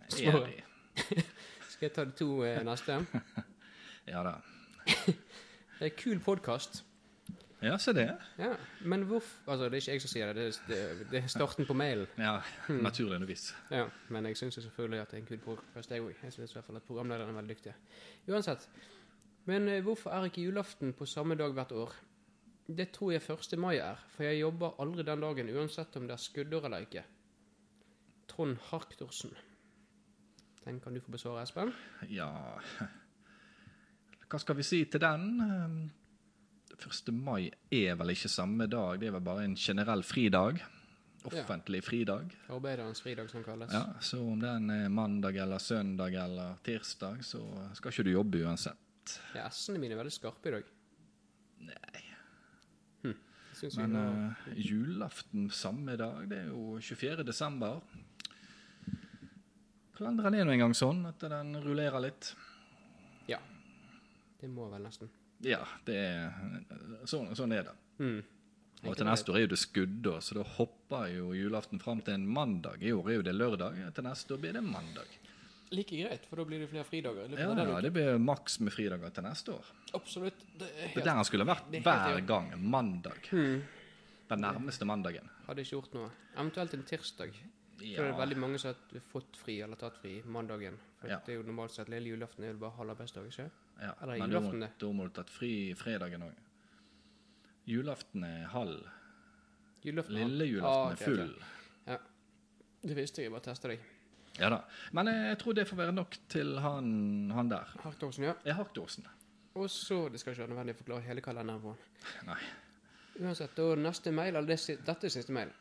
Svaret. 0.08 0.64
Skal 1.70 1.88
jeg 1.88 1.94
ta 1.94 2.04
de 2.04 2.16
to 2.18 2.42
uh, 2.44 2.62
neste? 2.66 3.00
Ja 4.06 4.20
da. 4.22 4.34
Det 5.78 5.86
er 5.88 5.94
kul 5.96 6.18
podkast. 6.20 6.82
Ja, 7.64 7.76
se 7.80 7.94
det. 7.96 8.06
Ja, 8.38 8.50
men 8.84 9.06
hvorfor 9.08 9.50
Altså, 9.50 9.68
det 9.68 9.78
er 9.78 9.80
ikke 9.80 9.92
jeg 9.92 10.02
som 10.04 10.12
sier 10.12 10.32
det, 10.36 10.46
det 10.68 10.78
er, 10.78 11.04
det, 11.10 11.22
er 11.22 11.30
starten 11.32 11.66
på 11.66 11.76
mailen. 11.76 12.06
Ja, 12.18 12.38
naturligvis. 12.68 13.54
Ja, 13.70 13.86
men 14.12 14.26
jeg 14.28 14.36
syns 14.36 14.58
selvfølgelig 14.60 15.00
at 15.00 15.10
det 15.10 15.18
er 15.18 15.22
en 15.22 15.28
kul 15.30 15.38
podkast, 15.38 15.90
jeg 15.90 16.04
òg. 16.04 16.12
Jeg 16.22 16.32
syns 16.32 16.52
i 16.52 16.58
hvert 16.58 16.66
fall 16.66 16.76
at 16.80 16.86
programlederen 16.88 17.32
er 17.32 17.38
veldig 17.40 17.56
dyktig. 17.56 17.74
Uansett. 18.28 18.68
Men 19.48 19.68
eh, 19.68 19.82
hvorfor 19.84 20.10
er 20.10 20.28
ikke 20.28 20.44
julaften 20.44 20.92
på 20.92 21.06
samme 21.06 21.34
dag 21.40 21.52
hvert 21.52 21.72
år? 21.72 21.96
Det 22.68 22.90
tror 22.90 23.12
jeg 23.12 23.22
1. 23.30 23.58
mai 23.58 23.76
er, 23.76 23.96
for 24.08 24.24
jeg 24.24 24.40
jobber 24.40 24.80
aldri 24.80 25.02
den 25.04 25.20
dagen, 25.20 25.50
uansett 25.56 25.96
om 25.96 26.06
det 26.08 26.16
er 26.16 26.22
skuddår 26.22 26.68
eller 26.68 26.86
ikke. 26.86 27.04
Trond 28.28 28.56
Harktorsen. 28.70 29.34
Den 30.64 30.80
kan 30.80 30.94
du 30.94 31.00
få 31.00 31.12
besvare, 31.12 31.42
Espen. 31.42 31.72
Ja 32.08 32.30
Hva 34.30 34.38
skal 34.40 34.56
vi 34.56 34.64
si 34.64 34.84
til 34.88 35.00
den? 35.00 35.92
Um, 36.74 36.90
1. 36.90 37.12
mai 37.14 37.50
er 37.70 37.94
vel 37.98 38.10
ikke 38.14 38.30
samme 38.32 38.66
dag, 38.70 38.98
det 39.00 39.08
er 39.08 39.14
vel 39.16 39.24
bare 39.24 39.44
en 39.46 39.54
generell 39.56 40.02
fridag. 40.02 40.62
Offentlig 41.24 41.80
fridag. 41.84 42.34
Arbeiderens 42.52 43.00
fridag, 43.00 43.30
som 43.30 43.44
kalles. 43.44 43.72
Ja, 43.72 43.94
Så 44.00 44.20
om 44.20 44.40
den 44.40 44.70
er 44.70 44.88
mandag 44.92 45.36
eller 45.40 45.58
søndag 45.58 46.14
eller 46.14 46.58
tirsdag, 46.64 47.22
så 47.24 47.40
skal 47.74 47.92
ikke 47.92 48.04
du 48.04 48.10
jobbe 48.12 48.42
uansett. 48.44 49.14
Ja, 49.36 49.48
S-ene 49.48 49.80
mine 49.80 49.96
er 49.96 50.02
veldig 50.02 50.12
skarpe 50.12 50.50
i 50.50 50.54
dag. 50.58 50.68
Nei. 51.64 52.02
hm. 53.04 53.16
Men 53.78 53.96
uh, 53.96 54.46
julaften 54.56 55.48
samme 55.50 55.96
dag, 55.96 56.28
det 56.28 56.42
er 56.42 56.52
jo 56.52 56.78
24. 56.80 57.24
desember. 57.24 57.80
Kalenderen 59.96 60.34
er 60.34 60.44
nå 60.44 60.52
engang 60.58 60.74
sånn 60.76 61.04
at 61.06 61.22
den 61.22 61.56
rullerer 61.64 62.02
litt. 62.02 62.34
Ja. 63.30 63.38
Det 64.40 64.50
må 64.50 64.68
vel 64.72 64.82
nesten. 64.84 65.08
Ja, 65.44 65.60
det 65.86 65.96
er 65.96 67.04
sånn, 67.10 67.34
sånn 67.36 67.52
er 67.52 67.68
det. 67.68 67.74
Mm. 68.00 68.22
Og 68.84 68.96
til 68.98 69.08
neste 69.08 69.32
år 69.32 69.38
er 69.38 69.44
jo 69.46 69.52
det 69.54 69.60
skuddår, 69.60 70.18
så 70.24 70.36
da 70.38 70.42
hopper 70.58 71.06
jo 71.12 71.30
julaften 71.36 71.80
fram 71.80 72.02
til 72.04 72.18
en 72.18 72.26
mandag. 72.28 72.82
I 72.84 72.92
år 72.92 73.10
er 73.10 73.18
jo 73.18 73.22
det 73.24 73.36
lørdag, 73.36 73.78
til 73.96 74.04
neste 74.04 74.36
år 74.36 74.42
blir 74.42 74.56
det 74.56 74.64
mandag. 74.66 75.14
Like 75.74 75.96
greit, 75.96 76.26
for 76.28 76.38
da 76.38 76.44
blir 76.46 76.60
det 76.60 76.68
flere 76.70 76.84
fridager. 76.86 77.32
Ja, 77.32 77.48
det, 77.56 77.64
ja, 77.70 77.78
det 77.82 77.92
blir 77.94 78.18
maks 78.20 78.58
med 78.60 78.74
fridager 78.74 79.14
til 79.14 79.24
neste 79.26 79.54
år. 79.56 79.70
Absolutt. 79.96 80.44
Det 80.58 80.68
er 80.68 80.74
Det 80.76 80.84
er 80.84 80.92
helt, 80.92 81.04
der 81.08 81.18
han 81.18 81.24
skulle 81.24 81.48
vært 81.48 81.72
er 81.72 81.86
hver 81.86 82.20
gang. 82.28 82.52
Mandag. 82.60 83.30
Hmm. 83.32 83.64
Den 84.28 84.40
nærmeste 84.44 84.86
mandagen. 84.88 85.28
Hadde 85.48 85.64
ikke 85.64 85.76
gjort 85.78 85.96
noe. 85.96 86.12
Eventuelt 86.36 86.74
en 86.76 86.86
tirsdag. 86.88 87.34
Ja. 87.82 88.04
er 88.04 88.12
det 88.12 88.18
veldig 88.20 88.36
mange 88.38 88.58
som 88.62 88.70
har 88.70 89.00
fått 89.10 89.36
fri 89.36 89.56
eller 89.64 89.76
tatt 89.76 89.96
fri 89.98 90.20
mandagen. 90.24 90.76
For 91.00 91.10
Ja. 91.10 91.18
Det 91.26 91.34
er 91.34 91.40
jo 91.40 91.46
normalt 91.48 91.72
sett 91.72 91.88
lille 91.88 92.12
julaften 92.14 92.44
er 92.44 92.52
jo 92.52 92.58
bare 92.58 92.76
halv 92.78 92.90
arbeidsdag, 92.94 93.26
ikke 93.26 93.50
Ja, 93.80 93.92
Eller 94.02 94.18
men 94.18 94.30
da 94.30 94.40
må, 94.40 94.52
julaften, 94.52 94.78
da 94.80 94.92
må 94.92 95.06
du 95.08 95.14
tatt 95.16 95.30
fri 95.32 95.52
fredagen 95.78 96.22
òg. 96.28 96.36
Julaften 97.66 98.24
er 98.28 98.46
halv. 98.52 98.84
Julaften. 99.84 100.14
Lille 100.14 100.62
Ah, 100.62 100.92
okay, 100.92 100.92
er 100.92 101.04
full. 101.04 101.34
Ja, 101.86 101.98
Det 102.84 102.96
visste 102.96 103.20
jeg, 103.22 103.30
jeg 103.30 103.32
bare 103.34 103.44
testa 103.48 103.68
deg. 103.68 103.80
Ja 104.38 104.48
da. 104.50 104.60
Men 104.92 105.08
jeg, 105.08 105.26
jeg 105.30 105.38
tror 105.42 105.56
det 105.56 105.66
får 105.68 105.76
være 105.78 105.92
nok 105.94 106.16
til 106.28 106.56
han, 106.60 106.88
han 107.34 107.50
der. 107.52 107.74
Harktåsen, 107.84 108.24
ja. 108.24 108.34
Jeg 108.44 108.54
har. 108.58 108.70
Og 109.54 109.70
så 109.70 110.08
Det 110.08 110.20
skal 110.20 110.32
ikke 110.34 110.42
være 110.42 110.52
nødvendig 110.54 110.74
å 110.74 110.80
forklare 110.82 111.06
hele 111.08 111.20
kalenderen 111.24 111.62
på. 111.62 111.74
Nei. 112.30 112.40
Uansett, 113.22 113.58
og 113.62 113.78
neste 113.78 114.10
mail, 114.10 114.34
eller 114.34 114.48
det, 114.48 114.78
dette 114.86 115.06
er 115.06 115.12
siste 115.14 115.32
mail. 115.32 115.52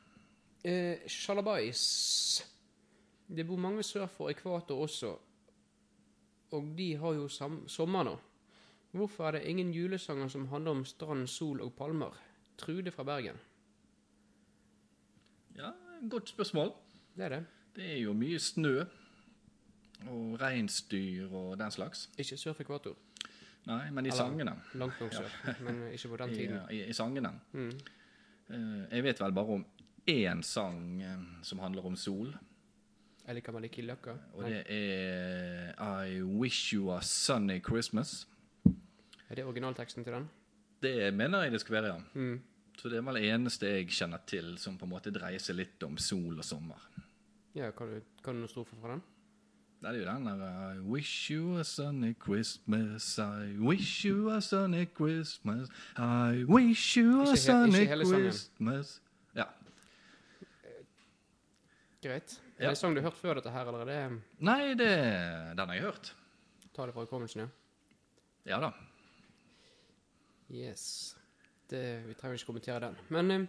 Eh, 0.65 1.03
Shalabais. 1.07 1.83
Det 3.27 3.45
bor 3.47 3.59
mange 3.61 3.83
sør 3.85 4.07
for 4.09 4.31
ekvator 4.33 4.81
også, 4.87 5.11
og 6.53 6.73
de 6.77 6.91
har 7.01 7.13
jo 7.17 7.27
sommer 7.67 8.03
nå. 8.07 8.13
Hvorfor 8.93 9.27
er 9.27 9.31
det 9.39 9.47
ingen 9.49 9.71
julesanger 9.73 10.27
som 10.29 10.47
handler 10.51 10.71
om 10.77 10.83
strand, 10.85 11.27
sol 11.27 11.61
og 11.65 11.73
palmer? 11.77 12.13
Trude 12.61 12.91
fra 12.93 13.03
Bergen. 13.07 13.39
Ja, 15.57 15.71
godt 16.09 16.29
spørsmål. 16.29 16.71
Det 17.17 17.25
er 17.25 17.29
det. 17.29 17.45
Det 17.75 17.87
er 17.95 17.97
jo 18.03 18.13
mye 18.13 18.39
snø 18.39 18.83
og 20.09 20.37
reinsdyr 20.41 21.31
og 21.31 21.57
den 21.57 21.71
slags. 21.71 22.07
Ikke 22.19 22.37
sør 22.37 22.53
for 22.53 22.65
ekvator. 22.65 22.95
Nei, 23.65 23.89
men 23.91 24.05
i 24.05 24.09
Eller- 24.09 24.17
sangene. 24.17 24.53
Langt 24.75 24.99
nok 25.01 25.13
sør, 25.13 25.61
men 25.63 25.83
ikke 25.93 26.07
på 26.11 26.17
den 26.17 26.33
tiden. 26.37 26.59
i, 26.71 26.81
i 26.89 26.93
sangene. 26.93 27.31
Mm. 27.53 27.69
Eh, 28.49 28.95
jeg 28.97 29.03
vet 29.03 29.21
vel 29.21 29.31
bare 29.33 29.55
om 29.59 29.65
én 30.09 30.41
sang 30.43 31.01
eh, 31.01 31.19
som 31.41 31.59
handler 31.59 31.85
om 31.85 31.95
sol. 31.95 32.33
Eller 33.27 33.41
kan 33.41 33.53
man 33.53 33.63
liker 33.63 33.83
i 33.83 33.85
løkka? 33.87 34.15
Og 34.33 34.43
det 34.43 34.63
er 34.67 36.03
I 36.03 36.21
Wish 36.21 36.73
You 36.75 36.91
A 36.91 37.01
Sunny 37.01 37.61
Christmas. 37.63 38.27
Er 39.29 39.35
det 39.35 39.45
originalteksten 39.45 40.03
til 40.03 40.13
den? 40.13 40.29
Det 40.83 41.13
mener 41.13 41.43
jeg 41.43 41.51
det 41.51 41.61
skal 41.61 41.73
være, 41.73 41.93
ja. 41.93 42.01
Mm. 42.13 42.41
Så 42.77 42.89
det 42.89 42.97
er 42.97 43.05
vel 43.07 43.15
det 43.15 43.29
eneste 43.31 43.69
jeg 43.69 43.87
kjenner 43.87 44.19
til 44.27 44.57
som 44.59 44.77
på 44.77 44.85
en 44.85 44.91
måte 44.91 45.13
dreier 45.13 45.39
seg 45.39 45.55
litt 45.55 45.83
om 45.87 45.95
sol 45.97 46.37
og 46.37 46.43
sommer. 46.45 46.83
Ja, 47.55 47.71
kan 47.71 47.87
du, 47.87 48.01
kan 48.25 48.41
du 48.41 48.47
stort 48.47 48.67
for 48.67 48.81
fra 48.81 48.95
den? 48.95 49.03
Det 49.83 49.89
er 49.91 49.99
jo 49.99 50.05
den 50.07 50.25
der 50.25 50.73
I 50.73 50.79
wish 50.79 51.31
you 51.31 51.59
a 51.59 51.63
sunny 51.63 52.13
Christmas, 52.25 53.17
I 53.19 53.55
wish 53.59 54.05
you 54.05 54.29
a 54.31 54.39
sunny 54.39 54.85
Christmas, 54.85 55.69
I 55.97 56.43
wish 56.47 56.97
you 56.97 57.21
a 57.21 57.35
sunny 57.35 57.71
Christmas. 57.71 57.79
ikke 57.79 57.89
hele 57.89 58.83
sangen. 58.83 58.83
Ja. 59.35 59.43
Greit. 62.01 62.41
Ja. 62.63 62.69
Er 62.69 62.73
det 62.73 62.77
en 62.77 62.81
sang 62.81 62.95
du 62.95 63.01
har 63.01 63.09
hørt 63.11 63.19
før 63.19 63.39
dette 63.39 63.51
her, 63.51 63.67
eller 63.67 63.83
er 63.83 63.89
det 63.91 64.21
Nei, 64.47 64.73
det, 64.79 64.91
den 65.59 65.67
har 65.69 65.75
jeg 65.75 65.83
hørt. 65.89 66.13
Ta 66.73 66.85
det 66.87 66.93
fra 66.95 67.03
hukommelsen, 67.05 67.43
ja? 67.43 67.49
Ja 68.53 68.59
da. 68.63 68.71
Yes. 70.53 70.85
Det, 71.69 71.83
vi 72.07 72.13
trenger 72.19 72.37
ikke 72.39 72.49
kommentere 72.51 72.79
den. 72.87 72.97
Men 73.13 73.31
eh, 73.31 73.45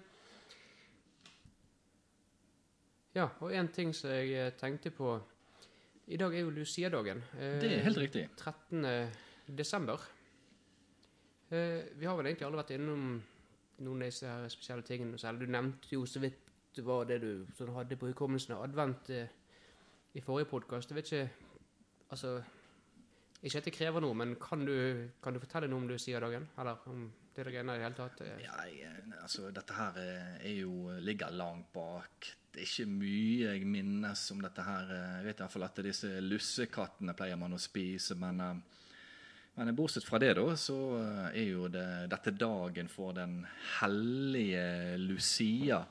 Ja, 3.14 3.28
og 3.40 3.52
en 3.54 3.68
ting 3.71 3.92
som 3.94 4.11
jeg 4.11 4.33
eh, 4.35 4.52
tenkte 4.59 4.90
på 4.94 5.12
I 6.11 6.18
dag 6.21 6.35
er 6.35 6.42
jo 6.44 6.50
Lucia-dagen. 6.50 7.23
eh, 7.38 7.59
Det 7.62 7.71
er 7.78 7.85
helt 7.87 7.99
riktig. 8.00 8.25
13. 8.37 9.11
desember. 9.56 10.00
Eh, 11.50 11.85
vi 11.97 12.06
har 12.06 12.16
vel 12.18 12.26
egentlig 12.26 12.47
alle 12.49 12.59
vært 12.61 12.75
innom 12.75 13.23
noen 13.85 14.02
av 14.02 14.09
disse 14.11 14.26
her 14.28 14.49
spesielle 14.52 14.83
tingene. 14.87 15.18
Selv 15.18 15.40
du 15.40 15.47
nevnte 15.47 15.94
jo 15.94 16.04
så 16.06 16.21
vidt 16.23 16.43
hva 16.82 17.04
det 17.06 17.20
du 17.22 17.46
sånn, 17.54 17.74
hadde 17.76 17.96
på 18.00 18.10
hukommelsen 18.10 18.56
av 18.56 18.64
advent 18.66 19.10
eh, 19.14 19.28
i 20.14 20.22
forrige 20.24 20.50
podkast. 20.50 20.90
Jeg 20.90 20.96
vet 20.96 21.12
ikke 21.12 21.28
Altså 22.14 22.36
Ikke 23.42 23.58
at 23.58 23.64
det 23.66 23.72
krever 23.74 24.00
noe, 24.00 24.14
men 24.14 24.36
kan 24.40 24.64
du, 24.64 25.08
kan 25.22 25.34
du 25.34 25.40
fortelle 25.42 25.68
noe 25.68 25.82
om 25.82 25.88
Lucia-dagen? 25.88 26.46
Eller 26.60 26.84
om 26.88 27.08
det 27.34 27.44
greiene 27.48 27.74
i 27.74 27.80
det 27.80 27.84
hele 27.84 27.96
tatt? 27.98 28.20
eh? 28.22 28.38
Ja, 28.44 28.60
jeg, 28.70 29.02
altså, 29.20 29.50
dette 29.52 29.74
her 29.74 29.98
er 29.98 30.38
er 30.38 30.54
jo, 30.60 30.92
ligger 31.02 31.34
langt 31.34 31.72
bak. 31.74 32.28
Det 32.54 32.62
er 32.62 32.68
ikke 32.68 32.86
mye 32.86 33.50
jeg 33.50 33.66
minnes 33.66 34.22
om 34.30 34.40
dette 34.44 34.62
her. 34.62 34.94
Jeg 35.18 35.26
vet 35.26 35.40
i 35.40 35.42
hvert 35.42 35.52
fall 35.56 35.66
at 35.66 35.82
disse 35.82 36.12
lussekattene 36.22 37.16
pleier 37.18 37.36
man 37.40 37.56
å 37.56 37.60
spise, 37.60 38.14
men, 38.14 38.40
eh, 38.40 38.80
men 39.56 39.74
bortsett 39.76 40.06
fra 40.06 40.18
det, 40.22 40.32
da, 40.38 40.46
så 40.56 40.78
eh, 41.00 41.40
er 41.42 41.48
jo 41.50 41.68
det 41.68 41.88
dette 42.14 42.36
dagen 42.38 42.88
for 42.88 43.12
den 43.18 43.42
hellige 43.80 44.96
Lucia 45.02 45.82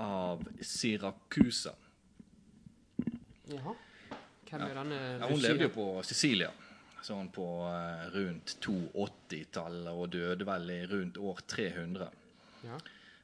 av 0.00 0.42
Syrakusa. 0.64 1.74
Jaha. 3.50 3.74
Hvem 4.50 4.64
er 4.66 4.74
denne 4.80 4.98
Ja, 5.20 5.28
hun 5.30 5.42
levde 5.42 5.68
jo 5.68 5.72
på 5.74 5.86
Sicilia 6.06 6.50
sånn 7.04 7.30
på 7.32 7.44
eh, 7.64 8.06
rundt 8.14 8.56
280-tallet 8.64 9.92
og 9.94 10.10
døde 10.12 10.44
vel 10.44 10.72
i 10.74 10.80
rundt 10.90 11.16
år 11.16 11.38
300. 11.48 12.08
Ja. 12.66 12.76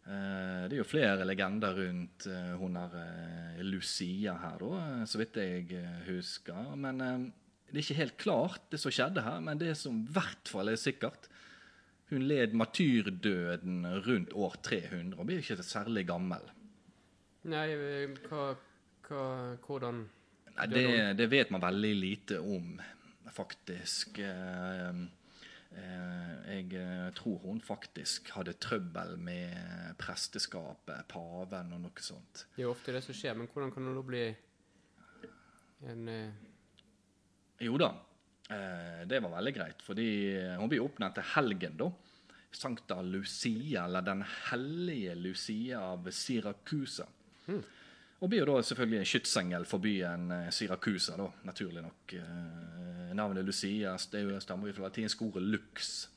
Eh, 0.06 0.62
Det 0.68 0.76
er 0.76 0.80
jo 0.80 0.86
flere 0.86 1.26
legender 1.26 1.76
rundt 1.76 2.28
eh, 2.30 2.52
hun 2.60 2.78
eh, 2.78 3.62
Lucia 3.66 4.36
her, 4.40 4.62
da, 4.62 5.06
så 5.08 5.20
vidt 5.20 5.40
jeg 5.42 5.82
husker. 6.06 6.72
Men 6.78 7.02
det 7.02 7.80
er 7.80 7.84
ikke 7.84 8.00
helt 8.00 8.18
klart, 8.22 8.68
det 8.70 8.80
som 8.80 8.94
skjedde 8.94 9.24
her. 9.26 9.40
Men 9.42 9.58
det 9.60 9.74
som 9.78 10.04
i 10.04 10.14
hvert 10.14 10.52
fall 10.52 10.72
er 10.72 10.80
sikkert 10.80 11.28
Hun 12.10 12.22
led 12.22 12.54
matyrdøden 12.54 13.80
rundt 14.06 14.34
år 14.34 14.54
300 14.62 15.18
og 15.18 15.26
blir 15.26 15.42
ikke 15.42 15.64
særlig 15.66 16.04
gammel. 16.06 16.44
Nei, 17.50 17.66
hva, 18.28 18.52
hva 19.08 19.24
Hvordan 19.62 20.04
Nei, 20.56 20.66
det, 20.72 20.84
det 21.18 21.26
vet 21.28 21.50
man 21.52 21.60
veldig 21.60 21.92
lite 21.98 22.38
om, 22.40 22.78
faktisk. 23.34 24.18
Eh, 24.24 25.02
eh, 25.76 26.32
Jeg 26.46 26.70
eh, 26.78 27.10
tror 27.18 27.42
hun 27.42 27.60
faktisk 27.60 28.30
hadde 28.38 28.54
trøbbel 28.62 29.18
med 29.20 29.92
presteskapet, 30.00 31.04
paven 31.10 31.74
og 31.76 31.84
noe 31.84 32.06
sånt. 32.06 32.46
Det 32.54 32.62
er 32.62 32.68
jo 32.70 32.72
ofte 32.72 32.94
det 32.96 33.02
som 33.04 33.18
skjer, 33.18 33.36
men 33.36 33.50
hvordan 33.52 33.74
kan 33.74 33.90
det 33.90 33.96
da 33.98 34.06
bli 34.06 34.24
en 35.92 36.08
Jo 37.60 37.76
da, 37.80 37.90
det 38.48 39.18
var 39.22 39.32
veldig 39.36 39.54
greit, 39.56 39.80
fordi 39.82 40.06
hun 40.60 40.68
blir 40.70 40.84
oppnevnt 40.84 41.14
til 41.18 41.24
helgen, 41.34 41.76
da. 41.80 41.88
Sankta 42.56 43.00
Lucia, 43.02 43.84
eller 43.84 44.02
Den 44.06 44.22
hellige 44.50 45.14
Lucia 45.18 45.80
av 45.92 46.06
Syrakusa. 46.14 47.06
Og 48.16 48.30
blir 48.32 48.40
jo 48.40 48.46
da 48.48 48.62
selvfølgelig 48.64 48.98
en 49.02 49.08
skytsengel 49.10 49.66
for 49.68 49.82
byen 49.84 50.30
Siracusa, 50.48 51.12
Syrakusa, 51.12 51.16
da, 51.20 51.26
naturlig 51.50 51.82
nok. 51.84 52.14
Eh, 52.16 53.10
navnet 53.18 53.44
Lucia 53.44 53.96
det 54.10 54.20
er 54.22 54.30
jo- 54.30 54.40
stammer 54.40 54.72
fra 54.72 54.84
latinsk 54.88 55.22
ordet 55.22 55.42
lux, 55.42 56.08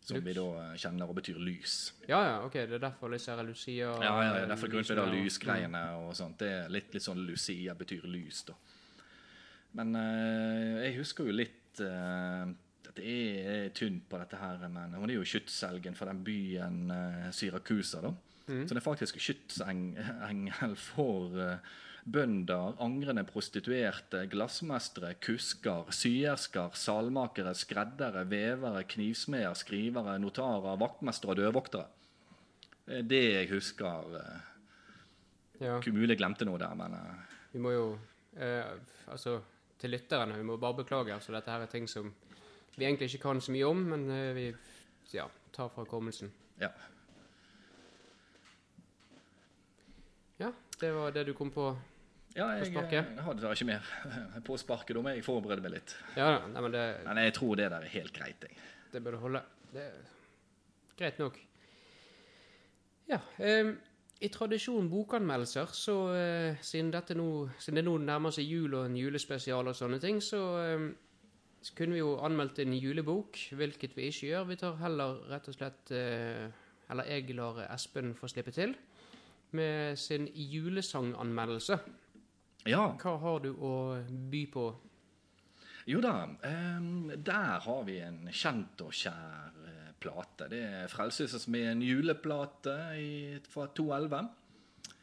som 0.00 0.16
Lux. 0.16 0.24
vi 0.24 0.32
da 0.32 0.46
eh, 0.72 0.76
kjenner 0.76 1.08
og 1.08 1.16
betyr 1.16 1.36
lys. 1.38 1.92
Ja, 2.08 2.22
ja, 2.24 2.44
ok, 2.46 2.52
det 2.54 2.72
er 2.78 2.78
derfor 2.86 3.10
disse 3.12 3.28
her 3.36 3.42
Lucia 3.42 3.92
Ja, 4.00 4.22
ja, 4.22 4.38
ja 4.38 4.46
derfor 4.46 4.68
grunnen 4.68 4.84
til 4.86 4.96
det 4.96 5.08
lysgreiene 5.12 5.82
og 6.06 6.14
sånt. 6.16 6.38
Det 6.38 6.48
er 6.48 6.68
litt, 6.70 6.94
litt 6.94 7.02
sånn 7.02 7.26
Lucia 7.26 7.74
betyr 7.74 8.04
lys, 8.08 8.44
da. 8.44 8.54
Men 9.78 9.94
eh, 9.94 10.88
jeg 10.88 10.98
husker 10.98 11.28
jo 11.28 11.36
litt 11.38 11.82
eh, 11.84 12.48
det 12.98 13.04
er, 13.06 13.68
tynt 13.76 14.08
på 14.10 14.18
dette 14.18 14.38
her, 14.40 14.64
men 14.72 14.96
hun 14.98 15.10
er 15.10 15.20
jo 15.20 15.26
skytselgen 15.28 15.94
for 15.94 16.10
den 16.10 16.24
byen 16.26 16.88
uh, 16.90 17.28
Syrakusa, 17.30 18.00
da. 18.02 18.10
Så 18.48 18.72
det 18.72 18.80
er 18.80 18.84
faktisk 18.84 19.18
skytsengel 19.20 20.72
for 20.80 21.34
eh, 21.36 21.58
bønder, 22.08 22.78
angrende 22.80 23.26
prostituerte, 23.28 24.22
glassmestere, 24.32 25.12
kusker, 25.20 25.90
syersker, 25.92 26.72
salmakere, 26.72 27.52
skreddere, 27.54 28.24
vevere, 28.30 28.86
knivsmeder, 28.88 29.52
skrivere, 29.60 30.16
notarer, 30.22 30.80
vaktmestere 30.80 31.34
og 31.34 31.40
dørvoktere. 31.42 31.86
Det 32.88 33.02
er 33.02 33.10
det 33.12 33.22
jeg 33.26 33.50
husker. 33.52 34.16
eh, 34.22 34.44
Ja, 35.60 35.76
mulig 35.92 36.14
jeg 36.14 36.22
glemte 36.22 36.48
noe 36.48 36.58
der, 36.62 36.74
men 36.78 36.96
eh, 36.96 37.36
vi 37.52 37.60
må 37.60 37.74
jo 37.74 37.86
eh, 38.38 38.64
Altså, 39.12 39.40
til 39.78 39.90
lytterne, 39.94 40.36
vi 40.36 40.46
må 40.46 40.56
bare 40.60 40.80
beklage. 40.82 41.14
Altså, 41.14 41.32
dette 41.34 41.50
her 41.50 41.64
er 41.64 41.70
ting 41.72 41.88
som 41.90 42.12
vi 42.76 42.84
egentlig 42.84 43.08
ikke 43.12 43.24
kan 43.28 43.40
så 43.42 43.52
mye 43.54 43.66
om, 43.66 43.82
men 43.92 44.06
uh, 44.10 44.34
vi 44.36 44.46
ja, 45.14 45.26
tar 45.54 45.70
fra 45.74 45.84
hukommelsen. 45.86 46.32
ja. 46.60 46.70
Ja, 50.38 50.52
det 50.80 50.92
var 50.94 51.10
det 51.10 51.24
du 51.26 51.32
kom 51.34 51.50
på 51.50 51.64
Ja, 52.36 52.46
jeg, 52.54 52.70
på 52.70 52.84
jeg 52.92 53.22
hadde 53.26 53.42
da 53.42 53.50
ikke 53.50 53.66
mer 53.66 53.86
på 54.46 54.56
sparket. 54.56 54.94
Da 54.94 55.02
må 55.02 55.10
jeg 55.10 55.24
forberede 55.26 55.64
meg 55.64 55.72
litt. 55.72 55.94
Ja 56.14 56.28
nei, 56.46 56.62
men 56.62 56.74
det, 56.76 56.84
Men 57.08 57.18
jeg 57.24 57.34
tror 57.34 57.56
det 57.58 57.66
der 57.72 57.82
er 57.82 57.90
helt 57.90 58.12
greit. 58.14 58.46
Jeg. 58.46 58.60
det 58.92 59.02
burde 59.02 59.18
holde. 59.18 59.42
Det 59.72 59.82
er 59.82 59.96
greit 61.00 61.18
nok. 61.18 61.40
Ja. 63.08 63.18
Eh, 63.38 63.72
I 64.20 64.28
tradisjon 64.34 64.88
bokanmeldelser, 64.90 65.74
så 65.78 65.96
eh, 66.18 66.56
siden, 66.64 66.90
nå, 67.20 67.28
siden 67.62 67.78
det 67.78 67.84
nå 67.86 67.92
nærmer 68.02 68.34
seg 68.34 68.48
jul 68.50 68.74
og 68.74 68.88
en 68.88 68.96
julespesial 68.98 69.70
og 69.70 69.76
sånne 69.78 70.00
ting, 70.02 70.18
så, 70.24 70.40
eh, 70.58 70.88
så 71.62 71.76
kunne 71.78 71.94
vi 71.94 72.02
jo 72.02 72.16
anmeldt 72.26 72.58
en 72.64 72.74
julebok, 72.74 73.38
hvilket 73.54 73.94
vi 73.94 74.08
ikke 74.10 74.32
gjør. 74.32 74.48
Vi 74.50 74.58
tar 74.58 74.80
heller 74.82 75.22
rett 75.30 75.46
og 75.50 75.54
slett 75.58 75.94
eh, 75.94 76.48
Eller 76.88 77.04
jeg 77.04 77.34
lar 77.36 77.58
Espen 77.68 78.14
få 78.16 78.30
slippe 78.32 78.50
til 78.56 78.72
med 79.52 79.96
sin 79.96 80.26
julesanganmeldelse. 80.32 81.76
Ja. 82.66 82.94
Hva 83.00 83.16
har 83.20 83.42
du 83.44 83.52
å 83.54 83.72
by 84.32 84.40
på? 84.52 84.64
Jo 85.88 86.00
da, 86.04 86.14
ehm, 86.44 87.12
der 87.24 87.60
har 87.64 87.84
vi 87.84 87.98
en 88.04 88.28
kjent 88.32 88.80
og 88.84 88.92
kjær 88.92 89.54
eh, 89.67 89.67
plate. 90.00 90.48
Det 90.50 90.62
er 90.62 90.86
'Frelselse', 90.88 91.38
som 91.38 91.54
er 91.54 91.70
en 91.72 91.82
juleplate 91.82 92.74
i, 92.98 93.38
fra 93.48 93.66
2011. 93.74 94.28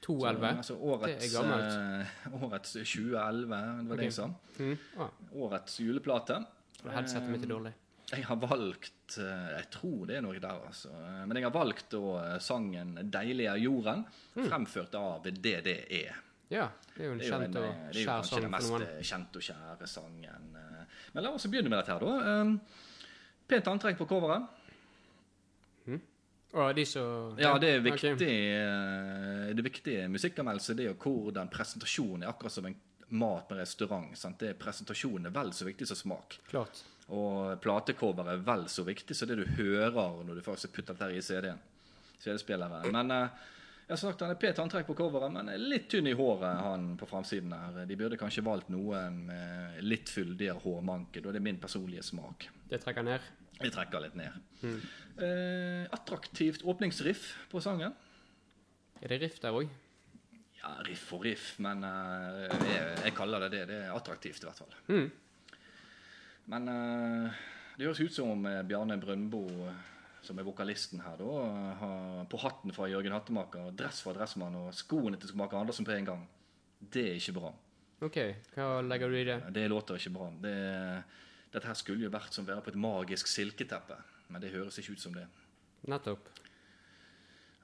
211? 0.02 0.58
Altså 0.58 0.76
årets, 0.78 1.24
Det 1.24 1.30
er 1.30 1.42
gammelt. 1.42 2.34
Uh, 2.34 2.44
årets 2.44 2.74
2011, 2.74 3.82
det 3.82 3.90
var 3.90 3.96
det 3.98 4.04
jeg 4.06 4.14
sa. 4.14 4.28
Mm. 4.60 4.78
Ah, 5.00 5.10
Årets 5.34 5.80
juleplate. 5.80 6.46
headsetet 6.86 7.30
mitt 7.30 7.44
er 7.44 7.48
dårlig. 7.48 7.74
Jeg 8.12 8.24
har 8.26 8.36
valgt 8.38 9.18
eh, 9.18 9.48
Jeg 9.58 9.66
tror 9.72 10.06
det 10.06 10.18
er 10.18 10.22
noe 10.22 10.38
der, 10.40 10.60
altså. 10.68 10.90
Eh, 10.94 11.26
Men 11.26 11.38
jeg 11.38 11.44
har 11.48 11.52
valgt 11.56 11.94
eh, 11.94 12.38
sangen 12.40 12.96
'Deilig 13.12 13.46
er 13.48 13.56
jorden', 13.58 14.06
Mm. 14.36 14.46
fremført 14.50 14.94
av 14.96 15.24
DDE. 15.24 16.12
Ja, 16.52 16.68
det 16.96 17.02
er 17.04 17.06
jo 17.08 17.14
en 17.14 17.22
er 17.22 17.26
jo, 17.26 17.36
en, 17.36 17.58
og 17.58 17.64
eh, 17.64 17.92
det 17.92 17.96
er 17.98 18.04
jo 18.06 18.12
kanskje 18.12 18.42
den 18.42 18.52
mest 18.52 18.72
eh, 18.74 19.02
kjente 19.02 19.36
og 19.38 19.42
kjære 19.42 19.88
sangen. 19.88 20.56
eh. 20.56 20.86
Men 21.14 21.24
la 21.24 21.30
oss 21.32 21.48
begynne 21.48 21.70
med 21.70 21.80
dette 21.80 21.92
her, 21.94 22.00
da. 22.00 22.58
Pent 23.48 23.68
antrekk 23.68 23.98
på 23.98 24.06
coveret. 24.08 24.46
Å, 26.56 26.70
de 26.72 26.86
som 26.88 27.36
Ja, 27.40 27.58
det 27.60 27.70
er 27.76 27.82
viktig. 27.84 28.14
okay. 28.16 29.54
Det 29.56 29.64
viktige 29.66 30.08
musikkanmeldelse 30.08 30.76
det 30.78 30.86
er 30.86 30.94
jo 30.94 31.00
hvordan 31.04 31.50
presentasjonen 31.52 32.24
er 32.24 32.32
akkurat 32.32 32.54
som 32.56 32.68
en 32.70 32.78
mat 33.16 33.48
på 33.50 33.58
restaurant. 33.60 34.18
Sant? 34.18 34.40
Det 34.40 34.54
er 34.54 34.60
Presentasjonen 34.60 35.30
er 35.30 35.36
vel 35.36 35.52
så 35.54 35.68
viktig 35.68 35.88
som 35.90 36.00
smak. 36.00 36.40
Klart. 36.50 36.84
Og 37.14 37.60
platecover 37.62 38.32
er 38.32 38.42
vel 38.46 38.66
så 38.72 38.86
viktig 38.88 39.16
som 39.18 39.30
det 39.30 39.38
du 39.42 39.46
hører 39.60 40.24
når 40.26 40.40
du 40.40 40.46
faktisk 40.46 40.74
putter 40.74 40.98
dette 40.98 41.20
i 41.20 41.22
CD-en. 41.22 41.60
CD-spilleren. 42.24 42.88
Men 42.96 43.12
eh, 43.14 43.44
jeg 43.86 43.94
har 43.94 44.00
sagt 44.02 44.22
han 44.26 44.32
er 44.34 44.40
pet 44.42 44.58
antrekk 44.58 44.88
på 44.88 44.96
coveret, 44.98 45.30
men 45.30 45.50
er 45.54 45.62
litt 45.62 45.86
tynn 45.94 46.08
i 46.10 46.16
håret 46.18 46.62
han 46.66 46.88
på 46.98 47.06
framsiden 47.06 47.52
her. 47.54 47.84
De 47.86 47.98
burde 48.00 48.18
kanskje 48.18 48.42
valgt 48.46 48.72
noen 48.74 49.20
med 49.28 49.84
litt 49.86 50.10
fyldigere 50.10 50.58
hårmanke. 50.64 51.22
Da 51.22 51.30
er 51.30 51.38
det 51.38 51.44
min 51.46 51.60
personlige 51.62 52.02
smak. 52.08 52.48
Det 52.72 52.80
trekker 52.82 53.06
ned. 53.06 53.28
Vi 53.62 53.70
trekker 53.70 54.02
litt 54.02 54.18
ned. 54.18 54.40
Eh, 54.66 55.86
attraktivt 55.94 56.66
åpningsriff 56.66 57.28
på 57.52 57.62
sangen. 57.62 57.94
Er 59.06 59.14
det 59.14 59.22
riff 59.22 59.38
der 59.44 59.54
òg? 59.54 59.70
Ja, 60.58 60.74
riff 60.88 61.06
og 61.14 61.28
riff, 61.28 61.52
men 61.62 61.86
eh, 61.86 62.42
jeg, 62.72 62.88
jeg 63.06 63.16
kaller 63.22 63.46
det 63.46 63.52
det. 63.54 63.64
Det 63.70 63.82
er 63.84 63.94
attraktivt 63.94 64.42
i 64.42 64.50
hvert 64.50 64.64
fall. 64.64 64.74
Mm. 64.90 65.62
Men 66.56 66.74
eh, 66.74 67.44
det 67.78 67.86
høres 67.86 68.02
ut 68.02 68.18
som 68.18 68.34
om 68.34 68.50
Bjarne 68.66 68.98
Brøndbo, 68.98 69.46
som 70.28 70.40
er 70.40 70.48
vokalisten 70.48 71.04
her, 71.06 71.20
da, 71.20 71.44
har 71.82 72.26
på 72.32 72.40
hatten 72.42 72.74
fra 72.76 72.90
Jørgen 72.92 73.14
Hattemaker, 73.16 73.70
dress 73.78 74.02
fra 74.06 74.16
Dressmann 74.18 74.58
og 74.60 74.74
skoene 74.76 75.20
til 75.22 75.32
Skomaker 75.32 75.62
Andersen 75.62 75.88
på 75.88 75.94
en 75.96 76.10
gang. 76.10 76.26
Det 76.80 77.06
er 77.12 77.20
ikke 77.20 77.38
bra. 77.38 77.52
OK, 78.06 78.18
hva 78.56 78.82
legger 78.84 79.12
du 79.12 79.18
i 79.18 79.28
det? 79.28 79.38
Det 79.56 79.68
låter 79.72 80.00
ikke 80.00 80.16
bra. 80.18 80.30
Det, 80.44 80.56
dette 81.54 81.70
her 81.70 81.78
skulle 81.80 82.06
jo 82.06 82.14
vært 82.14 82.36
som 82.36 82.46
å 82.46 82.52
være 82.52 82.66
på 82.66 82.74
et 82.74 82.82
magisk 82.84 83.30
silketeppe, 83.32 83.98
men 84.30 84.44
det 84.44 84.54
høres 84.54 84.82
ikke 84.82 84.98
ut 84.98 85.06
som 85.06 85.16
det. 85.16 85.26
Nettopp. 85.90 86.32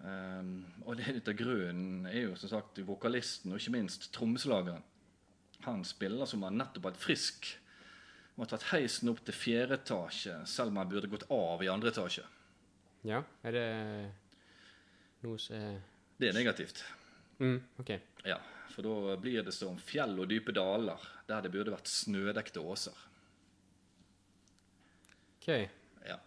Um, 0.02 0.64
og 0.88 0.98
det 0.98 1.12
litt 1.14 1.30
av 1.30 1.38
grunnen 1.38 2.08
er 2.10 2.24
jo 2.24 2.38
som 2.40 2.50
sagt 2.50 2.80
vokalisten 2.88 3.52
og 3.54 3.62
ikke 3.62 3.76
minst 3.76 4.10
trommeslageren. 4.16 4.86
Han 5.68 5.84
spiller 5.86 6.26
som 6.26 6.42
han 6.48 6.58
nettopp 6.58 6.88
har 6.88 6.96
vært 6.96 7.04
frisk 7.04 7.52
og 8.32 8.46
har 8.46 8.54
tatt 8.56 8.70
heisen 8.72 9.12
opp 9.12 9.20
til 9.28 9.36
fjerde 9.36 9.78
etasje, 9.78 10.40
selv 10.50 10.72
om 10.72 10.80
han 10.82 10.90
burde 10.90 11.10
gått 11.12 11.28
av 11.30 11.62
i 11.62 11.70
andre 11.70 11.92
etasje. 11.92 12.24
Ja, 13.08 13.24
er 13.44 13.56
det 13.56 13.68
noe 15.26 15.40
som 15.42 15.56
er 15.58 15.80
Det 16.22 16.30
er 16.30 16.34
negativt. 16.38 16.84
mm, 17.40 17.58
OK. 17.82 17.90
Ja, 18.26 18.38
For 18.76 18.86
da 18.86 19.16
blir 19.20 19.44
det 19.44 19.54
som 19.54 19.78
fjell 19.82 20.20
og 20.22 20.30
dype 20.30 20.54
daler, 20.56 21.02
der 21.28 21.42
det 21.42 21.52
burde 21.52 21.74
vært 21.74 21.90
snødekte 21.90 22.62
åser. 22.62 22.94
ok. 25.42 25.48
Ja. 26.08 26.18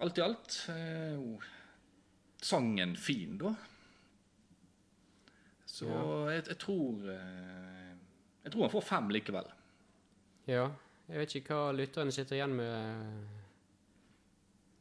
Alt 0.00 0.18
i 0.18 0.22
alt 0.22 0.58
eh, 0.68 1.48
sangen 2.42 2.96
fin, 2.96 3.38
da. 3.40 3.54
Så 5.66 5.86
jeg, 6.32 6.44
jeg 6.48 6.58
tror 6.58 7.08
eh, 7.12 7.94
Jeg 8.44 8.52
tror 8.52 8.62
han 8.66 8.70
får 8.72 8.84
fem 8.86 9.08
likevel. 9.14 9.48
Ja, 10.48 10.68
jeg 11.08 11.18
vet 11.22 11.34
ikke 11.40 11.54
hva 11.58 11.72
lytterne 11.76 12.12
sitter 12.14 12.36
igjen 12.38 12.54
med 12.56 13.26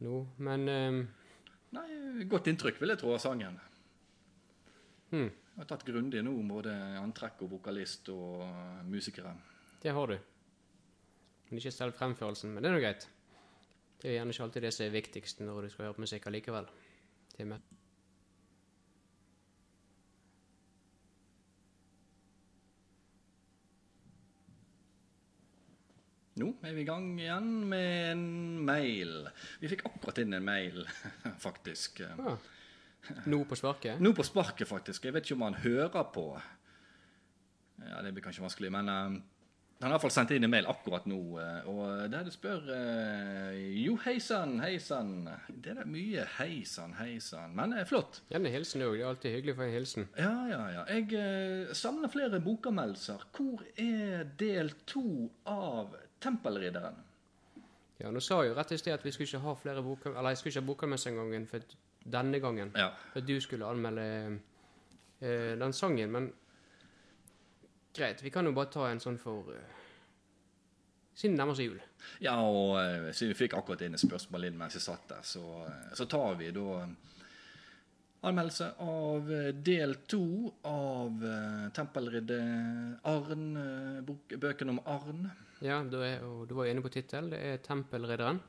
nå, 0.05 0.21
men 0.45 0.69
um... 0.71 1.01
Nei, 1.75 1.87
Godt 2.31 2.47
inntrykk, 2.49 2.79
vil 2.81 2.93
jeg 2.93 3.01
tro, 3.01 3.11
av 3.13 3.21
sangen. 3.21 3.57
Hmm. 5.11 5.27
Jeg 5.27 5.63
har 5.63 5.69
tatt 5.69 5.85
grundig 5.87 6.21
nå, 6.23 6.33
både 6.47 6.73
antrekk 7.01 7.43
og 7.45 7.55
vokalist 7.55 8.09
og 8.13 8.43
eh, 8.45 8.81
musikere. 8.87 9.33
det 9.81 9.93
har 9.93 10.13
du. 10.13 10.17
Men 11.49 11.61
ikke 11.61 11.71
selv 11.71 11.95
fremførelsen, 11.97 12.53
men 12.53 12.63
det 12.63 12.69
er 12.69 12.75
nå 12.75 12.81
greit. 12.83 13.07
Det 13.97 14.11
er 14.11 14.19
gjerne 14.19 14.35
ikke 14.35 14.45
alltid 14.45 14.67
det 14.67 14.73
som 14.75 14.85
er 14.85 14.93
viktigst 14.93 15.41
når 15.41 15.65
du 15.65 15.69
skal 15.73 15.87
høre 15.87 15.97
på 15.97 16.03
musikk 16.05 16.27
allikevel. 16.29 16.69
er 17.37 17.49
meg. 17.49 17.76
Nå 26.37 26.51
er 26.61 26.75
vi 26.77 26.83
i 26.83 26.87
gang 26.87 27.07
igjen 27.17 27.47
med 27.69 28.11
en 28.11 28.25
mail. 28.67 29.15
Vi 29.61 29.71
fikk 29.71 29.87
akkurat 29.89 30.19
inn 30.21 30.37
en 30.37 30.45
mail, 30.45 30.83
faktisk. 31.45 32.03
Ah. 32.13 32.37
Nå 33.25 33.41
på 33.47 33.57
sparket? 33.57 34.01
Nå 34.03 34.11
på 34.13 34.25
sparket, 34.27 34.67
faktisk. 34.69 35.07
Jeg 35.07 35.15
vet 35.15 35.25
ikke 35.25 35.37
om 35.39 35.47
han 35.47 35.57
hører 35.63 36.11
på. 36.13 36.27
Ja, 37.81 38.03
Det 38.03 38.13
blir 38.13 38.25
kanskje 38.25 38.45
vanskelig, 38.45 38.69
men 38.73 38.89
uh, 38.89 39.17
han 39.77 39.91
har 39.91 39.91
i 39.91 39.93
hvert 39.93 40.05
fall 40.07 40.13
sendt 40.15 40.31
inn 40.33 40.45
en 40.47 40.49
mail 40.49 40.65
akkurat 40.69 41.05
nå. 41.05 41.19
eh, 41.37 41.67
og 41.69 42.07
der 42.09 42.23
det 42.25 42.31
spør 42.33 42.63
uh, 42.65 43.51
Jo, 43.77 43.93
hei 44.07 44.15
sann, 44.23 44.55
hei 44.63 44.79
sann. 44.81 45.27
Det 45.53 45.75
er 45.75 45.85
mye 45.85 46.23
hei 46.39 46.63
sann, 46.65 46.95
hei 46.97 47.19
sann. 47.21 47.53
Men 47.57 47.75
eh, 47.77 47.85
flott. 47.85 48.23
Gjerne 48.31 48.53
hilsen 48.53 48.81
òg. 48.87 48.95
Det 48.97 49.03
er 49.03 49.11
alltid 49.11 49.35
hyggelig 49.37 49.53
å 49.53 49.59
få 49.59 49.67
en 49.67 49.75
hilsen. 49.75 50.09
Ja, 50.17 50.33
ja, 50.49 50.63
ja. 50.79 50.87
Jeg 50.97 51.13
uh, 51.13 51.75
savner 51.77 52.09
flere 52.13 52.41
bokanmeldelser. 52.41 53.29
Hvor 53.37 53.61
er 53.77 54.25
del 54.41 54.73
to 54.89 55.05
av 55.45 55.93
Tempelridderen? 56.23 57.03
Ja, 57.97 58.11
nå 58.13 58.21
sa 58.21 58.43
jeg 58.43 58.51
jo 58.51 58.57
rett 58.57 58.71
i 58.75 58.77
sted 58.77 58.93
at 58.93 59.05
vi 59.05 59.11
skulle 59.13 59.29
ikke 59.29 59.45
ha 59.45 59.53
flere 59.57 59.83
boker, 59.85 60.13
Eller 60.13 60.33
jeg 60.33 60.37
skulle 60.41 60.53
ikke 60.53 60.61
ha 60.61 60.67
bokanmeldelse 60.67 61.09
en 61.09 61.31
gang 61.33 61.47
for 61.49 61.77
denne 62.17 62.39
gangen. 62.39 62.71
Ja. 62.77 62.91
For 63.13 63.25
du 63.25 63.39
skulle 63.41 63.65
anmelde 63.65 64.05
eh, 65.19 65.55
den 65.59 65.73
sangen, 65.73 66.11
men 66.11 66.29
greit, 67.97 68.23
vi 68.23 68.29
kan 68.29 68.45
jo 68.45 68.53
bare 68.53 68.71
ta 68.71 68.87
en 68.91 69.01
sånn 69.01 69.17
for 69.21 69.49
uh, 69.49 69.75
Siden 71.17 71.33
det 71.33 71.41
nærmer 71.41 71.57
seg 71.57 71.71
jul. 71.71 71.77
Ja, 72.21 72.35
og 72.45 72.75
uh, 72.77 73.07
siden 73.09 73.31
vi 73.33 73.39
fikk 73.39 73.55
akkurat 73.57 73.81
inn 73.81 73.97
et 73.97 74.03
spørsmål 74.03 74.45
inn 74.45 74.59
mens 74.59 74.77
jeg 74.77 74.85
satt 74.85 75.07
der, 75.09 75.23
så, 75.25 75.41
uh, 75.65 75.87
så 75.97 76.05
tar 76.05 76.37
vi 76.37 76.51
da 76.53 76.83
anmeldelse 78.27 78.67
av 78.83 79.29
del 79.65 79.95
to 80.09 80.51
av 80.67 81.21
Tempelridde 81.73 82.37
Arn, 83.07 83.43
bøkene 84.05 84.73
om 84.73 84.81
Arn. 84.89 85.27
Ja, 85.61 85.79
du, 85.83 85.97
er, 86.05 86.21
og 86.21 86.45
du 86.49 86.53
var 86.55 86.67
jo 86.67 86.73
inne 86.75 86.83
på 86.85 86.91
tittelen. 86.93 87.31
Det 87.31 87.39
er 87.41 87.57
'Tempelridderen'. 87.57 88.43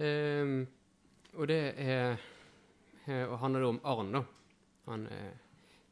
Um, 0.00 0.66
og 1.34 1.48
det 1.48 1.74
er 1.76 2.16
eh, 3.06 3.28
Og 3.28 3.38
handler 3.38 3.60
det 3.60 3.68
om 3.68 3.80
Arn, 3.84 4.12
da. 4.12 4.22
Han 4.88 5.06
er 5.06 5.32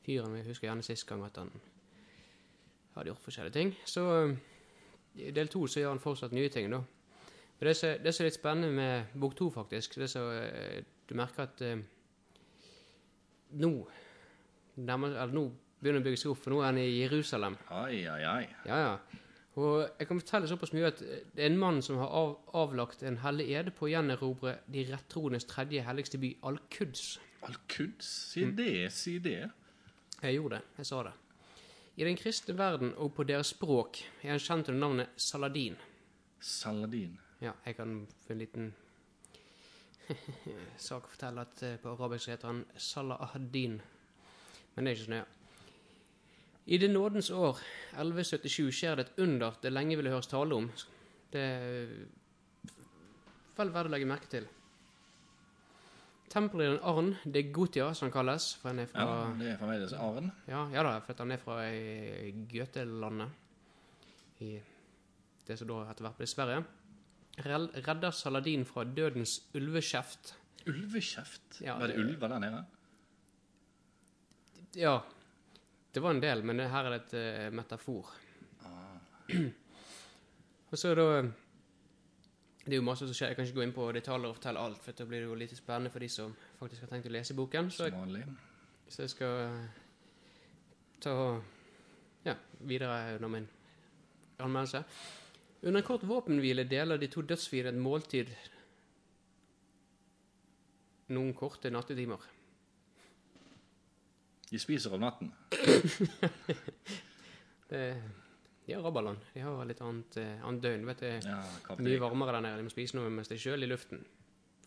fyren 0.06 0.34
vi 0.34 0.42
husker 0.46 0.68
gjerne 0.68 0.82
sist 0.82 1.06
gang 1.06 1.24
at 1.24 1.36
han 1.36 1.50
hadde 2.94 3.10
gjort 3.10 3.24
forskjellige 3.24 3.52
ting. 3.52 3.74
Så 3.84 4.04
eh, 4.24 4.36
i 5.14 5.30
del 5.30 5.48
to 5.48 5.66
så 5.66 5.80
gjør 5.80 5.88
han 5.88 6.00
fortsatt 6.00 6.32
nye 6.32 6.48
ting, 6.48 6.70
da. 6.72 6.82
Men 7.58 7.68
det 7.68 7.76
som 7.76 8.02
det 8.02 8.12
er 8.14 8.24
litt 8.24 8.38
spennende 8.38 8.72
med 8.72 9.20
bok 9.20 9.36
to, 9.36 9.50
faktisk, 9.50 9.98
det 9.98 10.10
som 10.10 10.30
eh, 10.30 10.82
du 11.08 11.14
merker 11.14 11.42
at 11.42 11.62
um, 11.62 11.84
nå 13.58 13.72
nærmest, 14.76 15.16
eller 15.16 15.34
nå 15.34 15.48
begynner 15.80 16.02
å 16.02 16.06
bygge 16.06 16.20
seg 16.20 16.32
opp, 16.32 16.42
for 16.42 16.54
nå 16.54 16.60
er 16.60 16.70
han 16.70 16.78
i 16.82 16.90
Jerusalem. 17.00 17.56
Ai, 17.70 18.04
ai, 18.06 18.22
ai. 18.24 18.44
Ja, 18.66 18.78
ja. 18.84 19.24
Og 19.58 19.88
jeg 19.98 20.06
kan 20.06 20.20
fortelle 20.20 20.48
såpass 20.50 20.70
mye 20.76 20.90
at 20.92 21.00
det 21.02 21.42
er 21.42 21.48
en 21.48 21.58
mann 21.58 21.80
som 21.82 21.98
har 21.98 22.12
av, 22.14 22.34
avlagt 22.54 23.02
en 23.02 23.16
hellig 23.24 23.48
ede 23.58 23.72
på 23.74 23.88
å 23.88 23.90
gjenerobre 23.90 24.58
de 24.70 24.84
rettroendes 24.86 25.48
tredje 25.50 25.82
helligste 25.82 26.20
by, 26.22 26.36
Al-Quds. 26.46 27.06
Al-Quds, 27.48 28.10
si 28.34 28.44
det, 28.54 28.92
si 28.94 29.16
det. 29.24 29.48
Jeg 30.22 30.36
gjorde 30.36 30.60
det. 30.60 30.76
Jeg 30.78 30.90
sa 30.90 31.00
det. 31.08 31.14
I 31.98 32.06
den 32.06 32.18
kristne 32.18 32.54
verden 32.58 32.92
og 33.02 33.10
på 33.16 33.26
deres 33.26 33.50
språk 33.56 33.98
er 34.22 34.36
han 34.36 34.42
kjent 34.42 34.70
under 34.70 34.84
navnet 34.84 35.16
Saladin. 35.18 35.78
Saladin. 36.38 37.16
Ja, 37.42 37.56
jeg 37.66 37.74
kan 37.78 38.04
få 38.26 38.36
en 38.36 38.44
liten 38.44 38.68
sak 40.88 41.08
å 41.08 41.10
fortelle 41.16 41.42
at 41.42 41.64
eh, 41.66 41.74
på 41.82 41.96
arabisk 41.96 42.30
heter 42.30 42.52
han 42.52 42.62
Salah. 42.76 43.34
Men 43.34 43.80
det 44.76 44.92
er 44.92 44.94
ikke 44.94 45.08
så 45.08 45.14
nøye. 45.16 45.37
I 46.68 46.76
det 46.78 46.90
nådens 46.92 47.30
år 47.32 47.56
1177 47.96 48.70
skjer 48.76 48.96
det 49.00 49.06
et 49.08 49.18
under 49.24 49.54
det 49.62 49.70
lenge 49.72 49.96
ville 49.96 50.10
høres 50.12 50.28
tale 50.28 50.54
om. 50.54 50.66
Det 51.32 51.40
er 51.40 51.88
vel 53.56 53.70
verdt 53.74 53.88
å 53.88 53.92
legge 53.94 54.08
merke 54.08 54.28
til. 54.30 54.46
Tempelet 56.28 56.82
Arn 56.84 57.14
det 57.24 57.40
er 57.46 57.52
Gotia, 57.56 57.86
som 57.96 58.06
han 58.10 58.12
kalles, 58.12 58.50
for 58.60 58.68
han 58.68 58.82
er 58.82 58.90
fra 58.90 59.00
Ja, 59.06 59.30
det 59.38 59.46
er 59.54 59.60
fremdeles 59.62 59.94
Arn. 59.96 60.28
ja, 60.46 60.66
ja 60.74 60.82
da, 60.84 60.98
for 61.00 61.16
han 61.22 61.32
er 61.32 61.40
fra 61.40 61.56
eh, 61.64 62.34
Gøtelandet. 62.52 63.30
I 64.44 64.58
det 65.48 65.56
som 65.58 65.70
da 65.70 65.78
etter 65.88 66.04
hvert 66.04 66.18
ble 66.20 66.28
Sverige. 66.28 66.60
Redder 67.48 68.10
Saladin 68.12 68.66
fra 68.68 68.84
dødens 68.84 69.38
ulvekjeft. 69.56 70.34
Ulvekjeft. 70.68 71.62
Ja, 71.64 71.78
Var 71.80 71.86
det- 71.88 71.96
ulver 71.98 72.28
der 72.28 72.38
nede? 72.44 72.64
Ja, 74.76 74.98
det 75.92 76.02
var 76.04 76.10
en 76.14 76.20
del, 76.20 76.42
men 76.44 76.56
det- 76.56 76.70
her 76.70 76.84
er 76.84 76.90
det 76.98 77.00
et 77.06 77.14
eh, 77.14 77.50
metafor. 77.50 78.10
Og 80.70 80.76
så 80.78 80.94
da 80.94 81.22
Det 82.64 82.74
er 82.74 82.76
jo 82.76 82.82
masse 82.82 83.06
som 83.06 83.14
skjer. 83.14 83.28
Jeg 83.28 83.36
kan 83.36 83.44
ikke 83.46 83.54
gå 83.56 83.62
inn 83.62 83.72
på 83.72 83.92
detaljer 83.92 84.28
og 84.28 84.34
fortelle 84.36 84.60
alt, 84.60 84.82
for 84.84 84.92
da 84.92 85.04
blir 85.08 85.20
det 85.22 85.28
jo 85.28 85.34
litt 85.34 85.56
spennende 85.56 85.90
for 85.90 86.00
de 86.00 86.08
som 86.08 86.34
faktisk 86.60 86.82
har 86.82 86.88
tenkt 86.88 87.06
å 87.08 87.12
lese 87.14 87.34
boken. 87.34 87.70
Så 87.70 87.84
jeg, 87.88 87.92
så 88.88 89.02
jeg 89.06 89.10
skal 89.10 89.38
eh, 89.40 89.68
ta 91.00 91.14
ja, 92.26 92.34
videre 92.60 93.14
under 93.14 93.28
min 93.28 93.48
anmeldelse. 94.38 94.84
Under 95.62 95.80
en 95.80 95.86
kort 95.86 96.04
våpenhvile 96.04 96.68
deler 96.68 96.98
de 96.98 97.08
to 97.08 97.22
dødsfiendene 97.22 97.78
et 97.78 97.82
måltid 97.82 98.28
noen 101.08 101.32
korte 101.34 101.70
nattetimer. 101.72 102.20
De 104.48 104.58
spiser 104.58 104.94
om 104.94 105.02
natten. 105.04 105.32
Det, 107.68 107.82
de 108.64 108.72
har 108.72 108.82
Rabbaland. 108.82 109.18
De 109.34 109.40
har 109.44 109.66
litt 109.68 109.80
annet, 109.84 110.16
eh, 110.16 110.44
annet 110.44 110.62
døgn. 110.64 110.86
Vet 110.88 111.02
du, 111.04 111.28
Ja, 111.28 111.42
mye 111.76 112.00
varmere 112.00 112.32
der 112.38 112.46
nede. 112.46 112.62
De 112.62 112.64
må 112.64 112.72
spise 112.72 112.96
noe 112.96 113.10
mens 113.12 113.28
det 113.28 113.36
er 113.36 113.42
kjølig 113.44 113.68
i 113.68 113.72
luften. 113.74 114.00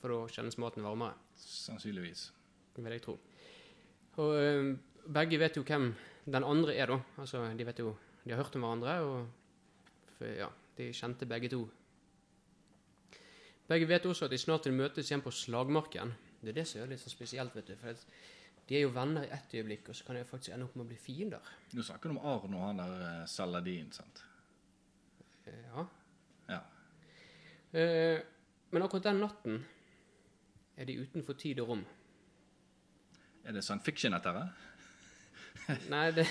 For 0.01 0.13
da 0.13 0.19
kjennes 0.29 0.57
maten 0.61 0.85
varmere, 0.85 1.17
Sannsynligvis. 1.41 2.27
Det 2.75 2.83
vil 2.85 2.93
jeg 2.93 3.03
tro. 3.05 3.17
Og 4.21 4.31
eh, 4.37 4.71
begge 5.17 5.39
vet 5.41 5.57
jo 5.57 5.65
hvem 5.65 5.91
den 6.29 6.45
andre 6.45 6.75
er, 6.77 6.93
da. 6.93 6.99
Altså, 7.17 7.43
de 7.57 7.65
vet 7.65 7.79
jo 7.81 7.95
De 8.23 8.35
har 8.35 8.43
hørt 8.43 8.55
om 8.55 8.61
hverandre, 8.61 8.95
og 9.01 9.27
for, 10.17 10.27
ja, 10.29 10.49
de 10.77 10.91
kjente 10.93 11.25
begge 11.25 11.49
to. 11.49 11.63
Begge 13.67 13.87
vet 13.89 14.05
også 14.05 14.27
at 14.27 14.33
de 14.33 14.37
snart 14.37 14.67
vil 14.69 14.77
møtes 14.77 15.09
igjen 15.09 15.23
på 15.25 15.33
slagmarken. 15.33 16.13
Det 16.41 16.51
er 16.53 16.59
det 16.59 16.67
som 16.69 16.83
er 16.83 16.91
litt 16.91 17.01
så 17.01 17.09
spesielt, 17.09 17.55
vet 17.57 17.71
du. 17.71 17.75
For 17.81 17.95
at 17.95 18.05
de 18.71 18.77
er 18.79 18.85
jo 18.85 18.91
venner 18.95 19.25
i 19.27 19.31
ett 19.35 19.51
øyeblikk, 19.57 19.89
og 19.91 19.95
så 19.97 20.05
kan 20.07 20.15
de 20.15 20.23
faktisk 20.23 20.53
ende 20.55 20.63
opp 20.63 20.75
med 20.79 20.85
å 20.85 20.89
bli 20.93 20.97
fiender. 20.99 21.47
Du 21.73 21.81
snakker 21.83 22.13
om 22.13 22.19
Arn 22.23 22.53
og 22.55 22.61
han 22.63 22.77
der 22.79 22.93
eh, 23.03 23.25
Saladin, 23.27 23.89
sant? 23.91 24.21
Eh, 25.43 25.65
Ja. 25.73 25.83
Ja. 26.47 26.59
Eh, 27.75 28.21
men 28.71 28.85
akkurat 28.85 29.09
den 29.09 29.19
natten 29.19 29.57
er 30.77 30.87
de 30.87 30.95
utenfor 31.01 31.35
tid 31.35 31.59
og 31.59 31.73
rom. 31.73 31.83
Er 33.43 33.57
det 33.57 33.63
science 33.65 33.83
fiction 33.83 34.15
dette 34.15 34.31
her? 34.37 34.53
Nei, 35.91 36.05
det, 36.15 36.25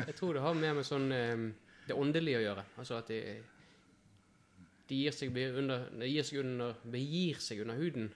jeg 0.00 0.16
tror 0.18 0.34
det 0.34 0.42
har 0.42 0.58
mer 0.58 0.74
med 0.80 0.88
sånn 0.90 1.06
eh, 1.14 1.46
det 1.86 1.94
åndelige 1.94 2.42
å 2.42 2.44
gjøre. 2.48 2.66
Altså 2.82 2.98
at 2.98 3.14
de, 3.14 3.20
de 4.90 5.00
gir 5.04 5.14
seg, 5.14 5.38
under, 5.62 5.86
de 6.02 6.10
gir 6.10 6.26
seg 6.26 6.42
under, 6.42 6.82
begir 6.82 7.38
seg 7.38 7.62
under 7.62 7.78
huden 7.78 8.10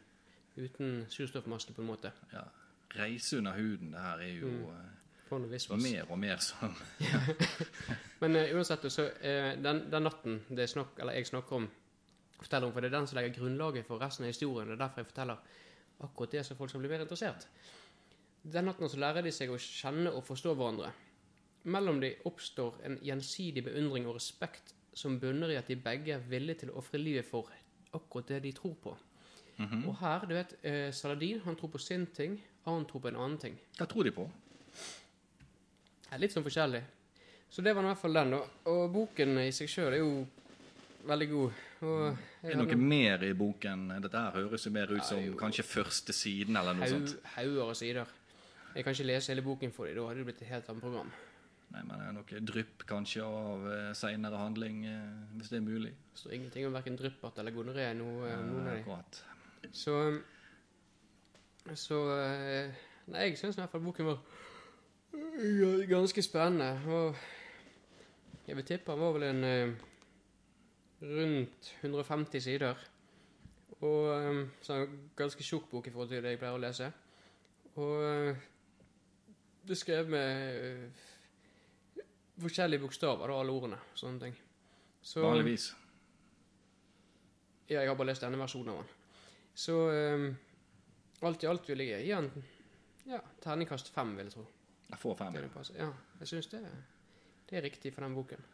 uten 0.59 1.05
surstoffmaske, 1.11 1.79
på 1.79 1.87
en 1.87 1.93
måte. 1.95 2.11
Ja. 2.35 2.49
Reise 2.95 3.39
under 3.39 3.57
huden, 3.59 3.93
det 3.95 4.03
her 4.03 4.27
er 4.27 4.35
jo 4.39 4.51
mm. 4.51 4.91
Noe 5.35 5.79
mer 5.81 6.11
og 6.13 6.19
mer 6.21 6.43
sånn. 6.45 6.75
Men 8.21 8.37
uh, 8.39 8.53
uansett, 8.55 8.85
så 8.93 9.09
uh, 9.09 9.55
den, 9.59 9.81
den 9.91 10.05
natten 10.07 10.37
det 10.55 10.69
snakk, 10.71 10.93
eller 11.01 11.17
jeg 11.17 11.27
snakker 11.31 11.59
om, 11.59 11.67
forteller 12.37 12.69
om, 12.69 12.75
for 12.77 12.85
det 12.85 12.91
er 12.93 12.95
den 12.95 13.09
som 13.11 13.19
legger 13.19 13.35
grunnlaget 13.41 13.89
for 13.89 14.03
resten 14.05 14.27
av 14.27 14.31
historien. 14.31 14.69
Det 14.71 14.77
er 14.77 14.83
derfor 14.85 15.03
jeg 15.03 15.11
forteller 15.11 15.49
akkurat 16.05 16.37
det 16.37 16.45
så 16.47 16.59
folk 16.59 16.71
skal 16.71 16.85
bli 16.85 16.93
mer 16.93 17.03
interessert. 17.07 17.49
Den 18.45 18.69
natten 18.69 18.93
så 18.93 19.01
lærer 19.01 19.25
de 19.25 19.33
seg 19.33 19.51
å 19.51 19.59
kjenne 19.59 20.13
og 20.13 20.23
forstå 20.29 20.55
hverandre. 20.55 20.93
Mellom 21.73 21.99
de 22.03 22.13
oppstår 22.29 22.79
en 22.85 23.01
gjensidig 23.03 23.65
beundring 23.65 24.07
og 24.07 24.19
respekt 24.19 24.75
som 24.95 25.17
bunner 25.19 25.51
i 25.51 25.59
at 25.59 25.71
de 25.73 25.81
begge 25.81 26.15
er 26.15 26.27
villige 26.31 26.63
til 26.63 26.75
å 26.75 26.79
ofre 26.83 27.01
livet 27.01 27.27
for 27.27 27.49
akkurat 27.97 28.35
det 28.35 28.43
de 28.45 28.53
tror 28.55 28.77
på. 28.85 28.95
Og 29.87 29.95
her, 30.01 30.27
du 30.27 30.35
vet, 30.35 30.57
eh, 30.67 30.91
Saladin 30.93 31.41
han 31.45 31.57
tror 31.57 31.71
på 31.71 31.79
sin 31.79 32.07
ting, 32.07 32.41
han 32.65 32.87
tro 32.89 33.01
på 33.01 33.09
en 33.11 33.17
annen 33.21 33.39
ting. 33.39 33.57
Hva 33.79 33.87
tror 33.91 34.05
de 34.09 34.13
på? 34.17 34.25
Det 36.05 36.17
er 36.17 36.23
litt 36.23 36.33
sånn 36.35 36.47
forskjellig. 36.47 36.81
Så 37.51 37.63
det 37.63 37.75
var 37.75 37.85
i 37.85 37.91
hvert 37.91 38.01
fall 38.01 38.17
den. 38.19 38.33
Og, 38.39 38.57
og 38.71 38.83
boken 38.95 39.39
i 39.45 39.51
seg 39.55 39.71
sjøl 39.71 39.93
er 39.93 40.01
jo 40.01 40.13
veldig 41.07 41.29
god. 41.31 41.61
Og 41.85 42.05
Er 42.43 42.55
det 42.55 42.59
noe 42.63 42.79
mer 42.81 43.25
i 43.29 43.33
boken? 43.37 43.87
Dette 44.03 44.23
her 44.25 44.39
høres 44.41 44.65
jo 44.67 44.73
mer 44.75 44.91
ut 44.95 45.05
som 45.05 45.21
jo. 45.21 45.37
kanskje 45.39 45.67
første 45.67 46.15
siden, 46.17 46.57
eller 46.57 46.77
noe 46.79 46.89
Hau, 46.89 46.95
sånt. 46.97 47.15
hauger 47.37 47.63
av 47.69 47.75
sider. 47.79 48.15
Jeg 48.75 48.87
kan 48.87 48.97
ikke 48.97 49.07
lese 49.07 49.31
hele 49.35 49.45
boken 49.47 49.73
for 49.75 49.87
dem, 49.87 49.99
da 50.01 50.09
hadde 50.09 50.23
det 50.23 50.29
blitt 50.31 50.43
et 50.43 50.51
helt 50.51 50.71
annet 50.73 50.83
program. 50.83 51.13
Nei, 51.75 51.83
men 51.83 51.99
det 51.99 52.07
er 52.09 52.15
noe 52.15 52.41
drypp 52.51 52.83
kanskje 52.87 53.23
av 53.27 53.63
uh, 53.67 53.93
seinere 53.99 54.39
handling, 54.39 54.83
eh, 54.87 55.15
hvis 55.39 55.51
det 55.51 55.59
er 55.59 55.65
mulig? 55.67 55.93
Det 56.15 56.21
står 56.23 56.35
ingenting 56.37 56.67
om 56.69 56.75
verken 56.77 56.99
dryppert 56.99 57.39
eller 57.43 57.55
gonoré 57.55 57.87
noe, 57.99 58.29
Eh, 58.31 58.43
noen 58.47 58.69
av 58.71 58.83
dem. 58.83 59.71
Så 59.75 59.95
Så 61.73 61.97
eh, 62.13 62.75
Nei, 63.07 63.29
jeg 63.29 63.39
syns 63.41 63.57
i 63.57 63.61
hvert 63.63 63.73
fall 63.73 63.85
boken 63.85 64.09
var 64.09 64.19
ganske 65.89 66.23
spennende. 66.23 66.81
Og 66.89 67.17
jeg 68.49 68.57
vil 68.57 68.67
tippe 68.69 68.93
den 68.93 69.01
var 69.01 69.15
vel 69.17 69.27
en 69.29 69.45
eh, 69.49 69.73
rundt 71.03 71.71
150 71.81 72.41
sider. 72.45 72.85
Og 73.81 74.11
eh, 74.13 74.43
så 74.61 74.83
en 74.83 74.99
ganske 75.17 75.45
tjukk 75.45 75.71
bok 75.71 75.89
i 75.89 75.95
forhold 75.95 76.13
til 76.13 76.23
det 76.25 76.35
jeg 76.35 76.43
pleier 76.43 76.59
å 76.59 76.63
lese. 76.65 76.91
Og 77.75 78.37
det 79.67 79.77
skrevet 79.81 80.11
med 80.13 80.91
forskjellige 82.41 82.81
bokstaver, 82.85 83.27
da, 83.31 83.41
alle 83.41 83.53
ordene. 83.53 83.79
Sånne 83.99 84.21
ting. 84.21 84.37
Så, 85.03 85.21
Vanligvis. 85.25 85.73
ja, 87.69 87.81
jeg 87.81 87.89
har 87.89 87.97
bare 87.97 88.13
lest 88.13 88.23
denne 88.25 88.41
versjonen 88.41 88.73
av 88.73 88.83
den. 88.83 88.93
Så 89.55 89.75
um, 89.91 90.31
alt 91.31 91.45
i 91.45 91.51
alt 91.51 91.69
vil 91.69 91.85
jeg 91.85 92.05
gi 92.07 92.13
han 92.15 92.31
ja, 93.05 93.21
terningkast 93.45 93.91
fem, 93.95 94.15
vil 94.17 94.31
jeg 94.31 94.37
tro. 94.37 94.47
Jeg 94.91 95.01
får 95.01 95.17
fem. 95.19 95.33
Det 95.35 95.43
Ja. 95.45 95.87
Ja, 95.87 95.91
jeg 96.21 96.29
syns 96.29 96.47
det, 96.53 96.63
det 97.51 97.59
er 97.59 97.63
riktig 97.63 97.93
for 97.93 98.07
den 98.07 98.15
boken. 98.15 98.45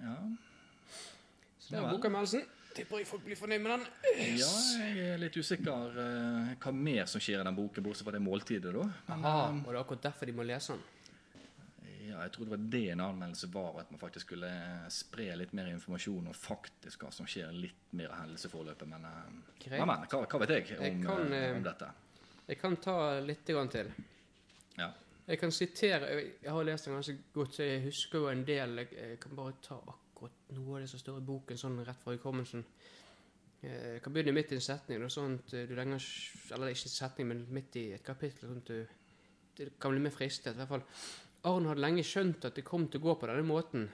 Ja. 0.00 0.16
Så 1.58 1.70
det 1.70 1.76
Ja 1.76 1.82
var 1.82 1.92
bokanmeldelsen. 1.92 2.46
Tipper 2.74 2.98
jeg 3.02 3.06
folk 3.06 3.24
blir 3.24 3.36
fornøyd 3.36 3.60
med 3.60 3.72
den. 3.72 3.86
ja, 4.38 4.50
jeg 4.78 5.08
er 5.12 5.18
litt 5.18 5.36
usikker 5.36 5.90
uh, 5.96 6.54
hva 6.62 6.72
mer 6.72 7.06
som 7.10 7.20
skjer 7.20 7.40
i 7.40 7.44
den 7.44 7.56
boken, 7.56 7.82
bortsett 7.82 8.06
fra 8.06 8.14
det 8.14 8.22
måltidet, 8.22 8.72
da. 8.72 8.86
Men, 9.08 9.24
Aha, 9.26 9.48
um, 9.50 9.64
og 9.64 9.72
det 9.72 9.76
er 9.76 9.80
akkurat 9.82 10.02
derfor 10.06 10.30
de 10.30 10.32
må 10.32 10.46
lese 10.46 10.76
den. 10.76 10.82
Ja, 12.10 12.22
jeg 12.22 12.32
tror 12.34 12.46
det 12.46 12.50
var 12.50 12.62
det 12.74 12.84
en 12.92 13.00
anmeldelse 13.00 13.48
var, 13.54 13.80
at 13.80 13.90
man 13.90 14.00
faktisk 14.00 14.26
skulle 14.30 14.50
spre 14.90 15.28
litt 15.38 15.52
mer 15.54 15.66
informasjon 15.74 16.30
om 16.30 16.34
faktisk 16.36 17.04
hva 17.04 17.10
som 17.14 17.26
skjer 17.28 17.50
litt 17.54 17.92
mer 17.98 18.10
av 18.14 18.22
hendelsesforløpet. 18.22 18.86
Men, 18.90 19.04
uh, 19.04 19.58
men, 19.66 20.06
hva, 20.06 20.22
hva 20.24 20.40
vet 20.44 20.54
jeg 20.54 20.78
om, 20.78 20.86
Jeg 20.86 21.02
kan, 21.04 21.26
eh, 21.32 21.50
eh, 21.50 21.56
om 21.56 21.66
dette? 21.66 21.90
Jeg 22.50 22.58
kan 22.58 22.76
ta 22.82 22.94
litt 23.22 23.46
grann 23.46 23.68
til. 23.70 23.92
Ja. 24.74 24.88
Jeg 25.30 25.38
kan 25.38 25.52
sitere 25.54 26.08
Jeg 26.42 26.50
har 26.50 26.64
lest 26.66 26.88
den 26.88 26.96
ganske 26.96 27.16
godt, 27.32 27.54
så 27.54 27.62
jeg 27.62 27.84
husker 27.84 28.24
jo 28.24 28.30
en 28.32 28.40
del. 28.46 28.78
Jeg, 28.82 28.88
jeg 28.96 29.18
kan 29.22 29.36
bare 29.38 29.52
ta 29.62 29.76
akkurat 29.78 30.54
noe 30.56 30.76
av 30.76 30.80
det 30.82 30.88
som 30.90 30.98
står 30.98 31.20
i 31.20 31.26
boken, 31.28 31.60
sånn 31.60 31.78
rett 31.86 32.00
fra 32.02 32.16
hukommelsen. 32.16 32.64
Eh, 33.62 33.92
Jeg 33.94 34.02
kan 34.02 34.16
begynne 34.16 34.34
midt 34.34 34.50
i 34.50 34.58
en 34.58 34.64
setning, 34.64 35.04
sånn 35.06 35.36
at 35.38 35.54
eh, 35.54 35.68
du 35.68 35.76
lenger 35.78 36.02
Eller 36.56 36.72
ikke 36.72 36.88
en 36.88 36.96
setning, 36.96 37.28
men 37.30 37.44
midt 37.54 37.76
i 37.78 37.84
et 37.94 38.04
kapittel. 38.04 38.48
Sånn 38.48 38.64
at 38.64 38.72
du 38.72 38.96
Det 39.60 39.68
kan 39.78 39.94
bli 39.94 40.02
mer 40.02 40.14
fristet. 40.14 40.56
I 40.56 40.58
hvert 40.58 40.72
fall. 40.72 40.82
Arn 41.50 41.68
hadde 41.68 41.84
lenge 41.84 42.02
skjønt 42.04 42.48
at 42.48 42.56
det 42.58 42.64
kom 42.66 42.88
til 42.88 43.00
å 43.00 43.04
gå 43.04 43.14
på 43.20 43.28
denne 43.30 43.46
måten, 43.46 43.86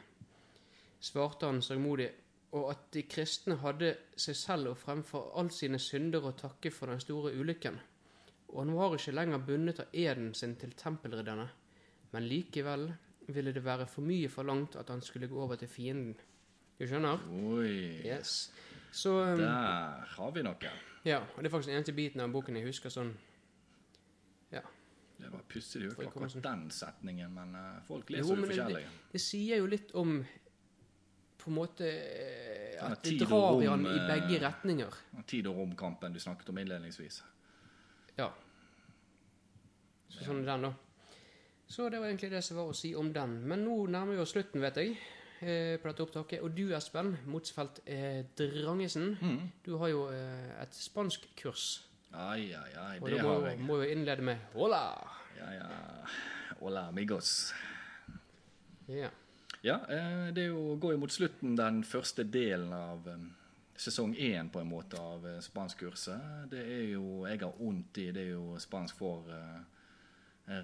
svarte 1.00 1.46
han 1.46 1.60
sørgmodig, 1.62 2.08
og 2.56 2.70
at 2.72 2.88
de 2.94 3.02
kristne 3.06 3.58
hadde 3.60 3.92
seg 4.16 4.38
selv 4.38 4.72
og 4.72 4.80
fremfor 4.80 5.28
all 5.38 5.52
sine 5.54 5.78
synder 5.82 6.24
å 6.24 6.32
takke 6.38 6.72
for 6.74 6.90
den 6.90 7.02
store 7.04 7.34
ulykken. 7.36 7.78
Og 8.48 8.60
han 8.62 8.74
var 8.76 8.94
ikke 8.96 9.12
lenger 9.16 9.38
bundet 9.46 9.80
av 9.82 9.86
eden 9.92 10.32
sin 10.34 10.54
til 10.56 10.72
tempelridderne, 10.78 11.48
men 12.12 12.28
likevel 12.30 12.88
ville 13.28 13.52
det 13.52 13.64
være 13.66 13.86
for 13.90 14.06
mye 14.06 14.28
forlangt 14.30 14.76
at 14.78 14.88
han 14.92 15.02
skulle 15.02 15.26
gå 15.28 15.40
over 15.42 15.58
til 15.58 15.68
fienden. 15.68 16.14
Du 16.78 16.84
skjønner? 16.86 17.22
Oi, 17.32 18.02
Yes. 18.06 18.52
Så 18.96 19.10
um, 19.10 19.38
der 19.38 20.04
har 20.16 20.30
vi 20.32 20.42
noe. 20.46 20.70
Ja, 21.04 21.18
og 21.34 21.42
det 21.42 21.48
er 21.50 21.52
faktisk 21.52 21.68
den 21.68 21.76
eneste 21.80 21.92
biten 21.92 22.20
av 22.22 22.30
boken 22.32 22.56
jeg 22.56 22.64
husker 22.70 22.92
sånn 22.92 23.10
Ja. 24.52 24.62
Det 25.18 25.30
var 25.32 25.42
pussig, 25.48 25.80
det 25.82 25.88
jo 25.88 25.92
ikke 25.96 26.06
akkurat 26.10 26.42
den 26.44 26.64
setningen, 26.70 27.32
men 27.34 27.54
uh, 27.56 27.82
folk 27.88 28.10
leser 28.10 28.30
jo 28.30 28.36
det- 28.40 28.48
forskjellig. 28.52 28.82
Det 29.12 29.20
sier 29.20 29.60
jo 29.62 29.66
litt 29.66 29.92
om 29.96 30.18
på 31.36 31.50
en 31.50 31.56
måte 31.58 31.86
eh, 31.86 32.78
Sånn 32.78 32.92
At 32.92 33.02
det 33.06 33.18
drar 33.22 33.62
i 33.62 33.66
han 33.70 33.84
i 33.86 33.92
eh, 33.94 34.06
begge 34.10 34.40
retninger. 34.42 34.96
Tid 35.30 35.46
og 35.48 35.56
rom-kampen 35.60 36.12
du 36.12 36.18
snakket 36.20 36.48
om 36.52 36.58
innledningsvis. 36.60 37.22
Ja. 38.18 38.30
Så 40.12 40.24
sånn 40.24 40.42
er 40.42 40.48
den, 40.54 40.62
da. 40.68 40.72
Så 41.68 41.88
det 41.90 41.98
var 42.00 42.06
egentlig 42.08 42.30
det 42.32 42.42
som 42.46 42.56
var 42.60 42.70
å 42.70 42.76
si 42.78 42.92
om 42.96 43.08
den. 43.12 43.40
Men 43.50 43.64
nå 43.66 43.74
nærmer 43.90 44.14
vi 44.16 44.22
oss 44.22 44.32
slutten, 44.36 44.62
vet 44.62 44.76
jeg, 44.80 44.94
eh, 45.42 45.74
på 45.82 45.88
dette 45.90 46.04
opptaket. 46.06 46.42
Og 46.46 46.54
du, 46.54 46.68
Espen 46.76 47.16
Motsfeldt 47.26 47.80
eh, 47.86 48.22
Drangesen, 48.38 49.16
Mm. 49.20 49.50
du 49.66 49.76
har 49.82 49.88
jo 49.92 50.06
eh, 50.14 50.62
et 50.62 50.72
spanskkurs. 50.78 51.82
Ai, 52.14 52.54
ai, 52.54 52.70
ai, 52.80 52.98
Og 53.02 53.10
det 53.10 53.20
må, 53.22 53.34
har 53.40 53.50
jeg. 53.50 53.58
må 53.60 53.80
jo 53.82 53.90
innlede 53.92 54.22
med 54.22 54.38
hola. 54.54 54.84
Ja, 55.36 55.50
ja. 55.52 55.66
Hola, 56.60 56.86
amigos. 56.88 57.52
Ja. 58.88 59.10
Ja, 59.66 59.80
eh, 59.90 60.30
det 60.32 60.46
jo, 60.46 60.76
går 60.80 60.92
jo 60.94 60.98
mot 61.02 61.10
slutten 61.12 61.56
den 61.58 61.82
første 61.84 62.22
delen 62.24 62.72
av 62.72 63.08
sesong 63.80 64.14
én 64.16 64.48
på 64.50 64.60
en 64.60 64.68
måte 64.70 64.98
av 65.00 65.26
eh, 65.28 65.40
spanskkurset. 65.44 66.50
Det 66.50 66.62
er 66.62 66.84
jo 66.94 67.26
Jeg 67.26 67.40
har 67.42 67.52
vondt 67.58 67.98
i 67.98 68.10
Det 68.12 68.22
er 68.22 68.30
jo 68.34 68.56
spansk 68.58 68.96
for 68.96 69.28
uh, 69.28 69.60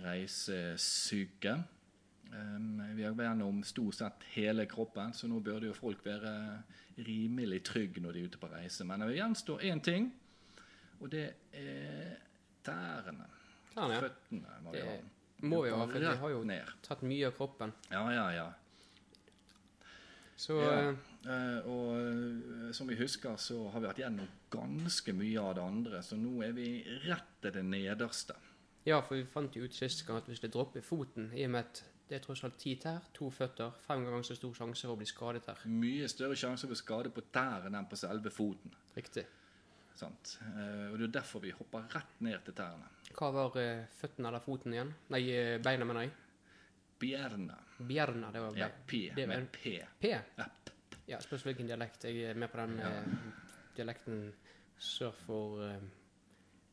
reisesyke. 0.05 1.57
Um, 2.33 2.81
vi 2.97 3.05
har 3.05 3.13
vært 3.13 3.29
gjennom 3.33 3.59
stort 3.67 3.99
sett 3.99 4.25
hele 4.33 4.65
kroppen, 4.71 5.13
så 5.13 5.29
nå 5.29 5.41
burde 5.45 5.69
jo 5.69 5.75
folk 5.77 6.01
være 6.07 6.33
rimelig 7.05 7.63
trygge 7.69 8.01
når 8.01 8.13
de 8.17 8.23
er 8.23 8.31
ute 8.33 8.41
på 8.41 8.49
reise. 8.53 8.87
Men 8.89 9.05
det 9.05 9.19
gjenstår 9.19 9.65
én 9.69 9.83
ting, 9.85 10.09
og 11.01 11.11
det 11.13 11.27
er 11.53 12.17
tærne. 12.65 13.27
tærne 13.75 13.99
ja. 13.99 14.01
Føttene 14.07 14.59
må 14.65 14.73
vi 14.73 14.79
Det 14.79 14.89
ha. 14.89 14.97
må 15.43 15.63
vi 15.67 15.71
ha, 15.75 15.85
for 15.87 16.01
de 16.07 16.17
har 16.23 16.31
jo 16.31 16.43
ned. 16.45 16.73
tatt 16.83 17.03
mye 17.03 17.27
av 17.29 17.37
kroppen. 17.37 17.73
Ja, 17.91 18.07
ja, 18.13 18.27
ja. 18.39 18.49
Så 20.37 20.57
Ja. 20.63 20.95
Eh, 21.27 21.67
og 21.69 21.93
eh, 21.99 22.73
som 22.75 22.89
vi 22.91 22.97
husker, 22.99 23.37
så 23.41 23.69
har 23.73 23.81
vi 23.83 23.89
vært 23.91 24.03
gjennom 24.03 24.29
ganske 24.53 25.15
mye 25.17 25.41
av 25.41 25.55
det 25.59 25.63
andre, 25.65 26.03
så 26.03 26.17
nå 26.19 26.39
er 26.47 26.53
vi 26.57 26.69
rett 27.07 27.37
til 27.43 27.55
det 27.59 27.65
nederste. 27.69 28.37
Ja, 28.87 28.99
for 29.07 29.15
vi 29.15 29.25
fant 29.31 29.55
jo 29.57 29.63
ut 29.65 29.75
sist 29.77 30.05
gang 30.07 30.19
at 30.19 30.29
vi 30.29 30.35
skulle 30.39 30.53
droppe 30.57 30.83
foten, 30.83 31.31
i 31.37 31.45
og 31.47 31.53
med 31.55 31.67
at 31.69 31.83
det 32.09 32.19
er 32.19 32.25
tross 32.25 32.43
alt 32.45 32.59
ti 32.61 32.75
tær, 32.83 33.05
to 33.17 33.31
føtter, 33.33 33.71
fem 33.87 34.03
ganger 34.05 34.25
så 34.27 34.35
stor 34.37 34.53
sjanse 34.59 34.85
for 34.85 34.97
å 34.97 34.99
bli 35.01 35.07
skadet 35.09 35.47
her. 35.49 35.63
Mye 35.71 36.09
større 36.11 36.37
sjanse 36.37 36.67
for 36.69 36.77
skade 36.77 37.13
på 37.15 37.23
tærne 37.33 37.79
enn 37.79 37.87
på 37.89 37.97
selve 37.97 38.33
foten. 38.35 38.75
Riktig. 38.97 39.25
Sant? 39.97 40.35
Eh, 40.43 40.91
og 40.91 40.99
det 40.99 41.07
er 41.09 41.15
derfor 41.21 41.41
vi 41.45 41.53
hopper 41.55 41.87
rett 41.95 42.19
ned 42.25 42.43
til 42.45 42.57
tærne. 42.59 42.91
Hva 43.17 43.31
var 43.33 43.57
føttene 44.01 44.29
eller 44.33 44.43
foten 44.45 44.75
igjen? 44.75 44.93
Nei, 45.15 45.23
beina, 45.63 45.87
mener 45.89 46.09
jeg. 46.09 46.15
Bjerna. 47.03 47.57
Bjerna, 47.79 48.31
det 48.33 48.41
var 48.41 48.57
Ja, 48.59 48.69
P 48.87 49.09
det 49.15 49.27
var 49.27 49.35
en 49.35 49.41
med 49.49 49.53
P. 49.53 49.73
P. 50.01 50.11
Ja, 50.13 50.21
p- 50.37 50.62
Ja, 51.13 51.21
spørs 51.21 51.43
hvilken 51.45 51.69
dialekt. 51.69 52.07
Jeg 52.09 52.31
er 52.31 52.39
med 52.41 52.49
på 52.49 52.61
den 52.63 52.79
eh, 52.81 53.17
dialekten 53.77 54.23
sør 54.81 55.13
for 55.27 55.61
eh, 55.67 55.83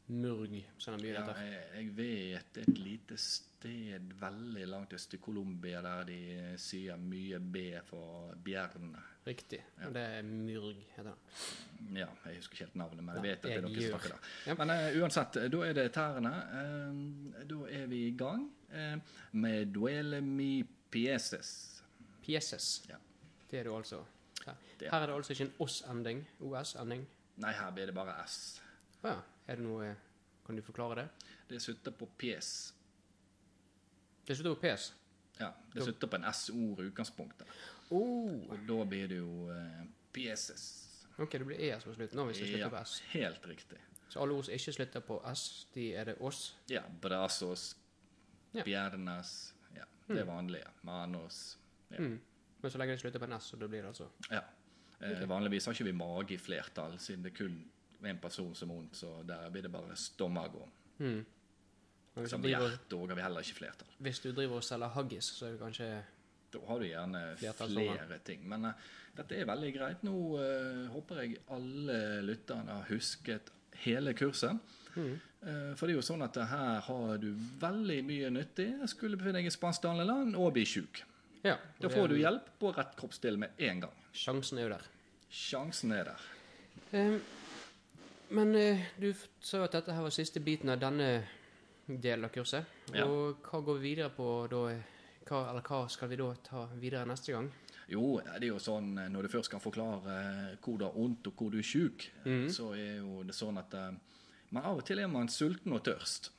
Murg, 0.10 0.56
Sånn 0.82 0.95
er 0.95 1.02
mye 1.04 1.12
ja, 1.13 1.34
jeg, 1.38 1.65
jeg 1.75 1.89
vet 1.97 2.56
et 2.63 2.80
lite 2.82 3.17
sted 3.21 4.13
veldig 4.17 4.63
langt 4.71 4.95
øst 4.97 5.13
i 5.13 5.19
Colombia 5.21 5.84
der 5.86 6.08
de 6.08 6.19
sier 6.58 6.97
mye 6.97 7.38
B 7.38 7.65
for 7.86 8.32
bjørn. 8.41 8.95
Riktig. 9.28 9.60
Og 9.86 9.93
det 9.93 10.06
er 10.15 10.25
Murg, 10.25 10.80
heter 10.95 11.12
det. 11.12 11.43
Ja, 11.99 12.08
jeg 12.25 12.39
husker 12.39 12.56
ikke 12.56 12.65
helt 12.65 12.80
navnet, 12.82 13.04
men 13.04 13.19
jeg 13.19 13.28
vet 13.28 13.38
at 13.38 13.45
det 13.45 13.58
er 13.60 13.67
noe 13.67 13.75
som 13.75 13.91
snakker 13.91 14.15
der. 14.15 14.32
Ja. 14.49 14.58
Men 14.63 14.73
uh, 14.73 15.02
uansett, 15.04 15.41
da 15.54 15.63
er 15.67 15.78
det 15.78 15.88
tærne. 15.99 16.34
Uh, 16.56 17.43
da 17.52 17.60
er 17.82 17.91
vi 17.91 18.06
i 18.08 18.15
gang 18.17 18.47
uh, 18.71 19.19
med 19.43 19.75
duele 19.75 20.23
mi 20.25 20.54
pieces. 20.89 21.52
Pieces. 22.25 22.80
Ja. 22.89 22.97
Det 23.52 23.62
er 23.62 23.69
du 23.69 23.75
altså. 23.78 24.02
Her, 24.45 24.56
her 24.82 25.02
er 25.02 25.06
det 25.08 25.15
altså 25.15 25.34
ikke 25.36 25.45
en 25.49 25.54
oss-ending, 25.60 26.21
OS-ending. 26.39 27.06
Nei, 27.43 27.52
her 27.56 27.71
blir 27.75 27.89
det 27.89 27.95
bare 27.95 28.15
S. 28.25 28.62
Ja. 29.04 29.17
Er 29.47 29.60
det 29.60 29.65
noe 29.65 29.95
Kan 30.45 30.58
du 30.58 30.62
forklare 30.65 30.95
det? 30.95 31.08
Det 31.49 31.60
slutter 31.62 31.93
på 31.93 32.08
PS. 32.17 32.73
Det 34.28 34.38
slutter 34.38 34.56
på 34.56 34.62
PS. 34.65 34.93
Ja, 35.39 35.52
det 35.73 35.84
slutter 35.84 36.10
på 36.10 36.17
en 36.19 36.25
S-ord 36.32 36.82
i 36.82 36.88
utgangspunktet. 36.89 37.47
Oh. 37.89 38.41
Og 38.49 38.63
da 38.67 38.80
blir 38.89 39.08
det 39.12 39.19
jo 39.21 39.47
uh, 39.49 39.84
PSS. 40.13 40.65
Ok, 41.19 41.32
det 41.38 41.45
blir 41.45 41.62
ES 41.69 41.86
på 41.86 41.93
slutten 41.95 42.17
nå 42.19 42.25
hvis 42.30 42.41
det 42.41 42.49
slutter 42.49 42.65
Ja, 42.65 42.71
på 42.73 42.82
S. 42.82 42.95
helt 43.13 43.47
riktig. 43.49 43.80
Så 44.10 44.21
alle 44.23 44.34
ord 44.34 44.47
som 44.47 44.56
ikke 44.56 44.73
slutter 44.73 45.04
på 45.06 45.19
S, 45.32 45.43
de 45.75 45.86
er 45.93 46.10
det 46.10 46.17
oss. 46.25 46.56
Ja, 46.71 46.82
brasos, 47.02 47.75
Ja. 48.54 48.63
bjernas, 48.65 49.54
ja, 49.75 49.86
det 50.08 50.23
er 50.23 50.25
vanlige. 50.25 50.69
Manos, 50.82 51.58
ja. 51.91 51.99
Mm. 52.02 52.19
Men 52.62 52.72
så 52.72 52.78
lenge 52.82 52.95
det 52.95 53.02
slutter 53.04 53.22
på 53.22 53.28
en 53.30 53.34
S, 53.38 53.50
så 53.52 53.60
da 53.60 53.67
blir 53.67 53.84
det 53.84 53.91
altså 53.93 54.10
Ja. 54.32 54.43
Okay. 55.00 55.26
vanligvis 55.26 55.65
har 55.65 55.74
ikke 55.74 55.86
vi 55.88 55.91
mage 55.95 56.34
i 56.36 56.38
flertall, 56.38 56.98
siden 57.00 57.24
det 57.24 57.32
er 57.32 57.38
kun 57.38 57.60
en 58.04 58.17
person 58.19 58.56
som 58.56 58.69
har 58.69 58.76
vondt, 58.76 58.95
så 58.95 59.24
der 59.28 59.50
blir 59.50 59.62
det 59.62 59.72
bare 59.72 59.95
stomago. 59.95 60.67
mm. 60.98 61.26
Som 62.28 62.43
hjerte 62.43 62.98
òg 62.98 63.13
har 63.13 63.15
vi 63.15 63.22
heller 63.22 63.45
ikke 63.45 63.56
flertall. 63.62 63.88
hvis 64.00 64.19
du 64.19 64.32
driver 64.32 64.56
og 64.56 64.63
selger 64.63 64.88
haggis, 64.88 65.26
så 65.38 65.45
er 65.45 65.52
det 65.52 65.60
kanskje 65.60 66.04
Da 66.52 66.60
har 66.67 66.80
du 66.80 66.86
gjerne 66.86 67.38
Flertall, 67.38 67.74
flere 67.74 68.19
ting. 68.26 68.48
Men 68.50 68.65
uh, 68.65 68.72
dette 69.15 69.36
er 69.36 69.45
veldig 69.45 69.74
greit. 69.74 70.04
Nå 70.04 70.15
uh, 70.39 70.88
håper 70.89 71.22
jeg 71.22 71.38
alle 71.48 72.22
lytterne 72.26 72.72
har 72.72 72.88
husket 72.89 73.52
hele 73.86 74.13
kurset. 74.13 74.58
mm. 74.95 75.19
Eh, 75.41 75.76
for 75.76 75.88
det 75.88 75.93
er 75.93 76.00
jo 76.02 76.04
sånn 76.04 76.24
at 76.26 76.36
her 76.50 76.82
har 76.84 77.19
du 77.22 77.30
veldig 77.62 78.00
mye 78.04 78.32
nyttig. 78.34 78.67
Jeg 78.82 78.89
Skulle 78.91 79.19
befinne 79.19 79.39
deg 79.39 79.48
i 79.48 79.54
spansktalende 79.54 80.04
land 80.04 80.36
og 80.36 80.52
bli 80.58 80.65
sjuk. 80.67 81.00
Ja. 81.43 81.58
Da 81.80 81.89
får 81.89 82.08
du 82.12 82.17
hjelp 82.19 82.47
på 82.60 82.71
rett 82.75 82.95
kroppsdel 82.99 83.38
med 83.39 83.49
en 83.58 83.80
gang. 83.86 83.93
Sjansen 84.13 84.58
er 84.60 84.67
jo 84.67 84.69
der. 84.73 84.88
Sjansen 85.30 85.91
er 85.95 86.10
der. 86.12 86.25
Um, 86.91 87.19
men 88.36 88.56
uh, 88.56 88.82
du 88.99 89.13
sa 89.41 89.63
at 89.63 89.71
dette 89.78 89.93
her 89.95 90.04
var 90.06 90.13
siste 90.13 90.41
biten 90.43 90.69
av 90.73 90.80
denne 90.82 91.10
delen 91.88 92.25
av 92.28 92.34
kurset. 92.34 92.65
Ja. 92.93 93.06
Og 93.08 93.39
hva 93.45 93.62
går 93.65 93.80
vi 93.80 93.93
videre 93.93 94.10
på 94.13 94.28
da? 94.52 94.63
Hva, 95.30 95.43
eller 95.52 95.62
hva 95.65 95.84
skal 95.89 96.10
vi 96.10 96.17
da 96.19 96.32
ta 96.43 96.65
videre 96.82 97.06
neste 97.10 97.34
gang? 97.36 97.49
Jo, 97.89 98.19
det 98.21 98.43
er 98.43 98.52
jo 98.52 98.60
sånn 98.62 98.91
eh, 99.02 99.08
når 99.10 99.25
du 99.25 99.32
først 99.34 99.49
kan 99.49 99.62
forklare 99.62 100.15
eh, 100.15 100.58
hvor 100.62 100.78
du 100.78 100.86
har 100.86 100.93
vondt 100.93 101.25
og 101.32 101.39
hvor 101.39 101.49
du 101.54 101.58
er 101.62 101.65
sjuk, 101.65 102.06
Mhm. 102.25 102.49
så 102.54 102.71
er 102.78 102.99
jo 102.99 103.23
det 103.25 103.34
sånn 103.38 103.58
at 103.58 103.73
Men 103.73 103.99
man 104.52 104.63
av 104.65 104.78
og 104.82 104.86
til 104.86 104.99
er 104.99 105.08
man 105.08 105.28
sulten 105.30 105.73
og 105.73 105.84
tørst. 105.86 106.30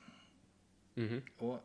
Mhm. 0.97 1.23
Og 1.41 1.61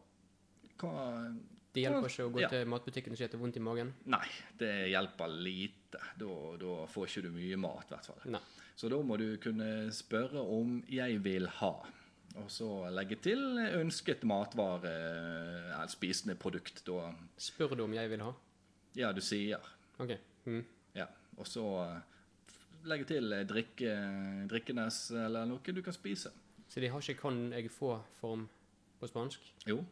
hva 0.78 1.34
Det 1.76 1.84
hjelper 1.84 2.10
ikke 2.10 2.26
å 2.26 2.32
gå 2.34 2.42
Ja. 2.42 2.50
til 2.50 2.70
matbutikken 2.72 3.12
og 3.12 3.18
si 3.20 3.26
at 3.26 3.32
det 3.32 3.38
er 3.38 3.44
vondt 3.44 3.58
i 3.60 3.64
magen. 3.64 3.94
Nei, 4.06 4.28
det 4.58 4.72
hjelper 4.94 5.28
lite. 5.28 6.00
Da, 6.20 6.32
da 6.62 6.86
får 6.92 7.08
ikke 7.12 7.26
du 7.28 7.30
mye 7.36 7.58
mat, 7.60 7.92
i 7.92 7.96
hvert 7.96 8.10
fall. 8.10 8.40
Så 8.76 8.90
da 8.92 8.98
må 9.04 9.18
du 9.20 9.38
kunne 9.38 9.92
spørre 9.96 10.40
om 10.42 10.82
'jeg 10.90 11.22
vil 11.24 11.48
ha'. 11.48 11.86
Og 12.36 12.50
så 12.52 12.68
legge 12.92 13.16
til 13.24 13.40
ønsket 13.58 14.24
matvare 14.28 14.92
eller 15.72 15.88
spisende 15.88 16.36
produkt. 16.36 16.84
Da 16.86 17.14
Spør 17.38 17.76
du 17.78 17.84
om 17.84 17.94
jeg 17.94 18.10
vil 18.10 18.20
ha? 18.26 18.34
Ja, 18.96 19.12
du 19.12 19.22
sier. 19.22 19.60
Ok. 20.00 20.18
Mm. 20.46 20.66
Ja. 20.96 21.06
Og 21.38 21.46
så 21.48 21.64
eh, 21.84 22.02
legge 22.84 23.06
til 23.06 23.32
eh, 23.34 23.46
drikke, 23.48 23.96
drikkenes 24.52 25.12
eller 25.12 25.46
noe 25.46 25.60
du 25.60 25.82
kan 25.82 25.94
spise. 25.96 26.32
Så 26.70 26.82
de 26.82 26.90
har 26.90 27.00
ikke 27.00 27.22
'kan 27.22 27.52
jeg 27.54 27.70
få'-form 27.72 28.48
på 29.00 29.08
spansk? 29.08 29.40
Jo. 29.68 29.86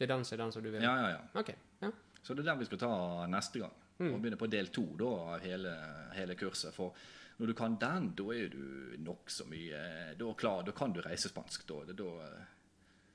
Det 0.00 0.06
er 0.08 0.14
den 0.16 0.24
som 0.24 0.38
er 0.38 0.40
den 0.46 0.52
som 0.56 0.62
du 0.64 0.70
vil? 0.72 0.80
Ja, 0.82 0.94
ja, 0.96 1.08
ja. 1.12 1.20
Ok. 1.36 1.50
Ja. 1.84 1.90
Så 2.24 2.32
det 2.34 2.40
er 2.46 2.50
den 2.54 2.60
vi 2.62 2.68
skal 2.70 2.80
ta 2.80 2.92
neste 3.28 3.60
gang. 3.60 3.74
Og 4.00 4.14
begynne 4.22 4.38
på 4.40 4.48
del 4.48 4.70
to 4.72 4.86
av 5.04 5.42
hele, 5.44 5.74
hele 6.16 6.34
kurset. 6.40 6.72
For 6.72 6.94
når 7.40 7.50
du 7.50 7.54
kan 7.58 7.74
den, 7.80 8.06
da 8.16 8.30
er 8.32 8.48
du 8.48 8.96
nokså 9.04 9.44
mye 9.48 9.80
Da, 10.16 10.32
klar, 10.40 10.62
da 10.64 10.72
kan 10.72 10.92
du 10.96 11.02
reise 11.04 11.28
spansk. 11.28 11.66
Da, 11.68 11.82
det, 11.90 11.96
da 12.00 12.14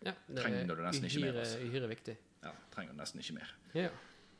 ja 0.05 0.13
det 0.27 0.37
Trenger 0.43 0.75
du 0.77 0.83
nesten 0.85 1.07
ikke 1.09 1.23
mer, 1.25 1.39
altså. 1.41 1.57
uhyre 1.65 1.87
viktig. 1.89 2.15
ja, 2.45 2.51
trenger 2.75 2.93
du 2.93 2.99
nesten 3.01 3.19
ikke 3.25 3.33
mer. 3.39 3.55
Ja. 3.73 3.89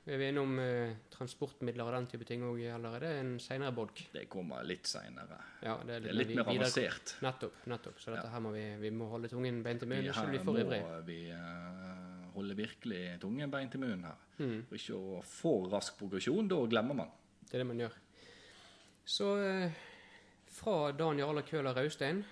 Er 0.05 0.19
vi 0.21 0.27
innom 0.29 0.59
eh, 0.61 0.91
transportmidler 1.09 1.87
og 1.87 1.95
den 1.95 2.05
type 2.11 2.27
ting 2.29 2.43
òg, 2.45 2.59
eller 2.75 2.93
er 2.99 2.99
det 3.07 3.13
en 3.23 3.31
seinere 3.41 3.73
bolk? 3.73 4.03
Det 4.13 4.27
kommer 4.29 4.61
litt 4.63 4.85
seinere. 4.85 5.39
Ja, 5.65 5.79
det 5.81 5.95
er 5.95 5.99
Det 6.05 6.11
litt, 6.13 6.13
er 6.13 6.19
litt 6.19 6.35
mer 6.35 6.43
videre- 6.51 6.67
avansert. 6.69 7.15
Nettopp. 7.25 7.55
nettopp. 7.73 7.97
Så 7.97 8.13
dette 8.13 8.27
Ja. 8.27 8.33
her 8.35 8.39
må 8.45 8.51
vi, 8.53 8.65
vi 8.85 8.91
må 8.93 9.09
holde 9.09 9.27
tungen 9.33 9.63
beint 9.65 9.81
i 9.81 9.85
munnen, 9.89 10.03
Vi 10.03 10.09
ikke 10.13 10.21
her 10.21 10.29
bli 10.29 10.43
for 10.45 10.59
ivrig. 10.61 10.83
Holde 12.35 12.57
virkelig 12.57 13.01
tungen 13.23 13.51
beint 13.51 13.75
i 13.75 13.81
munnen 13.81 14.07
her. 14.09 14.23
Mm. 14.37 14.57
For 14.67 14.79
ikke 14.79 14.97
å 14.99 15.21
få 15.25 15.53
rask 15.71 15.97
progresjon, 15.99 16.49
da 16.51 16.59
glemmer 16.69 16.97
man. 17.03 17.13
Det 17.45 17.57
er 17.57 17.63
det 17.63 17.69
man 17.69 17.83
gjør. 17.83 17.95
Så 19.05 19.29
eh, 19.43 19.83
fra 20.49 20.91
Dan 20.97 21.21
Jarle 21.21 21.45
Køhler 21.45 21.77
Raustein 21.77 22.23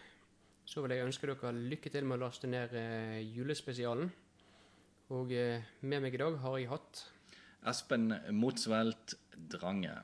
så 0.65 0.81
vil 0.81 0.95
jeg 0.95 1.05
ønske 1.05 1.27
dere 1.27 1.51
lykke 1.53 1.91
til 1.91 2.07
med 2.07 2.17
å 2.17 2.25
laste 2.25 2.49
ned 2.49 2.73
eh, 2.79 3.19
julespesialen. 3.35 4.11
Og 5.13 5.33
eh, 5.35 5.65
med 5.83 6.05
meg 6.05 6.15
i 6.15 6.21
dag 6.21 6.39
har 6.41 6.57
jeg 6.59 6.71
hatt 6.71 7.03
Espen 7.69 8.09
Motsvelt 8.35 9.15
Drange. 9.51 9.95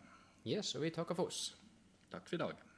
Yes, 0.47 0.75
og 0.75 0.85
vi 0.85 0.93
takker 0.95 1.17
for 1.17 1.31
oss. 1.31 1.53
Takk 2.11 2.27
for 2.27 2.37
i 2.37 2.43
dag. 2.43 2.68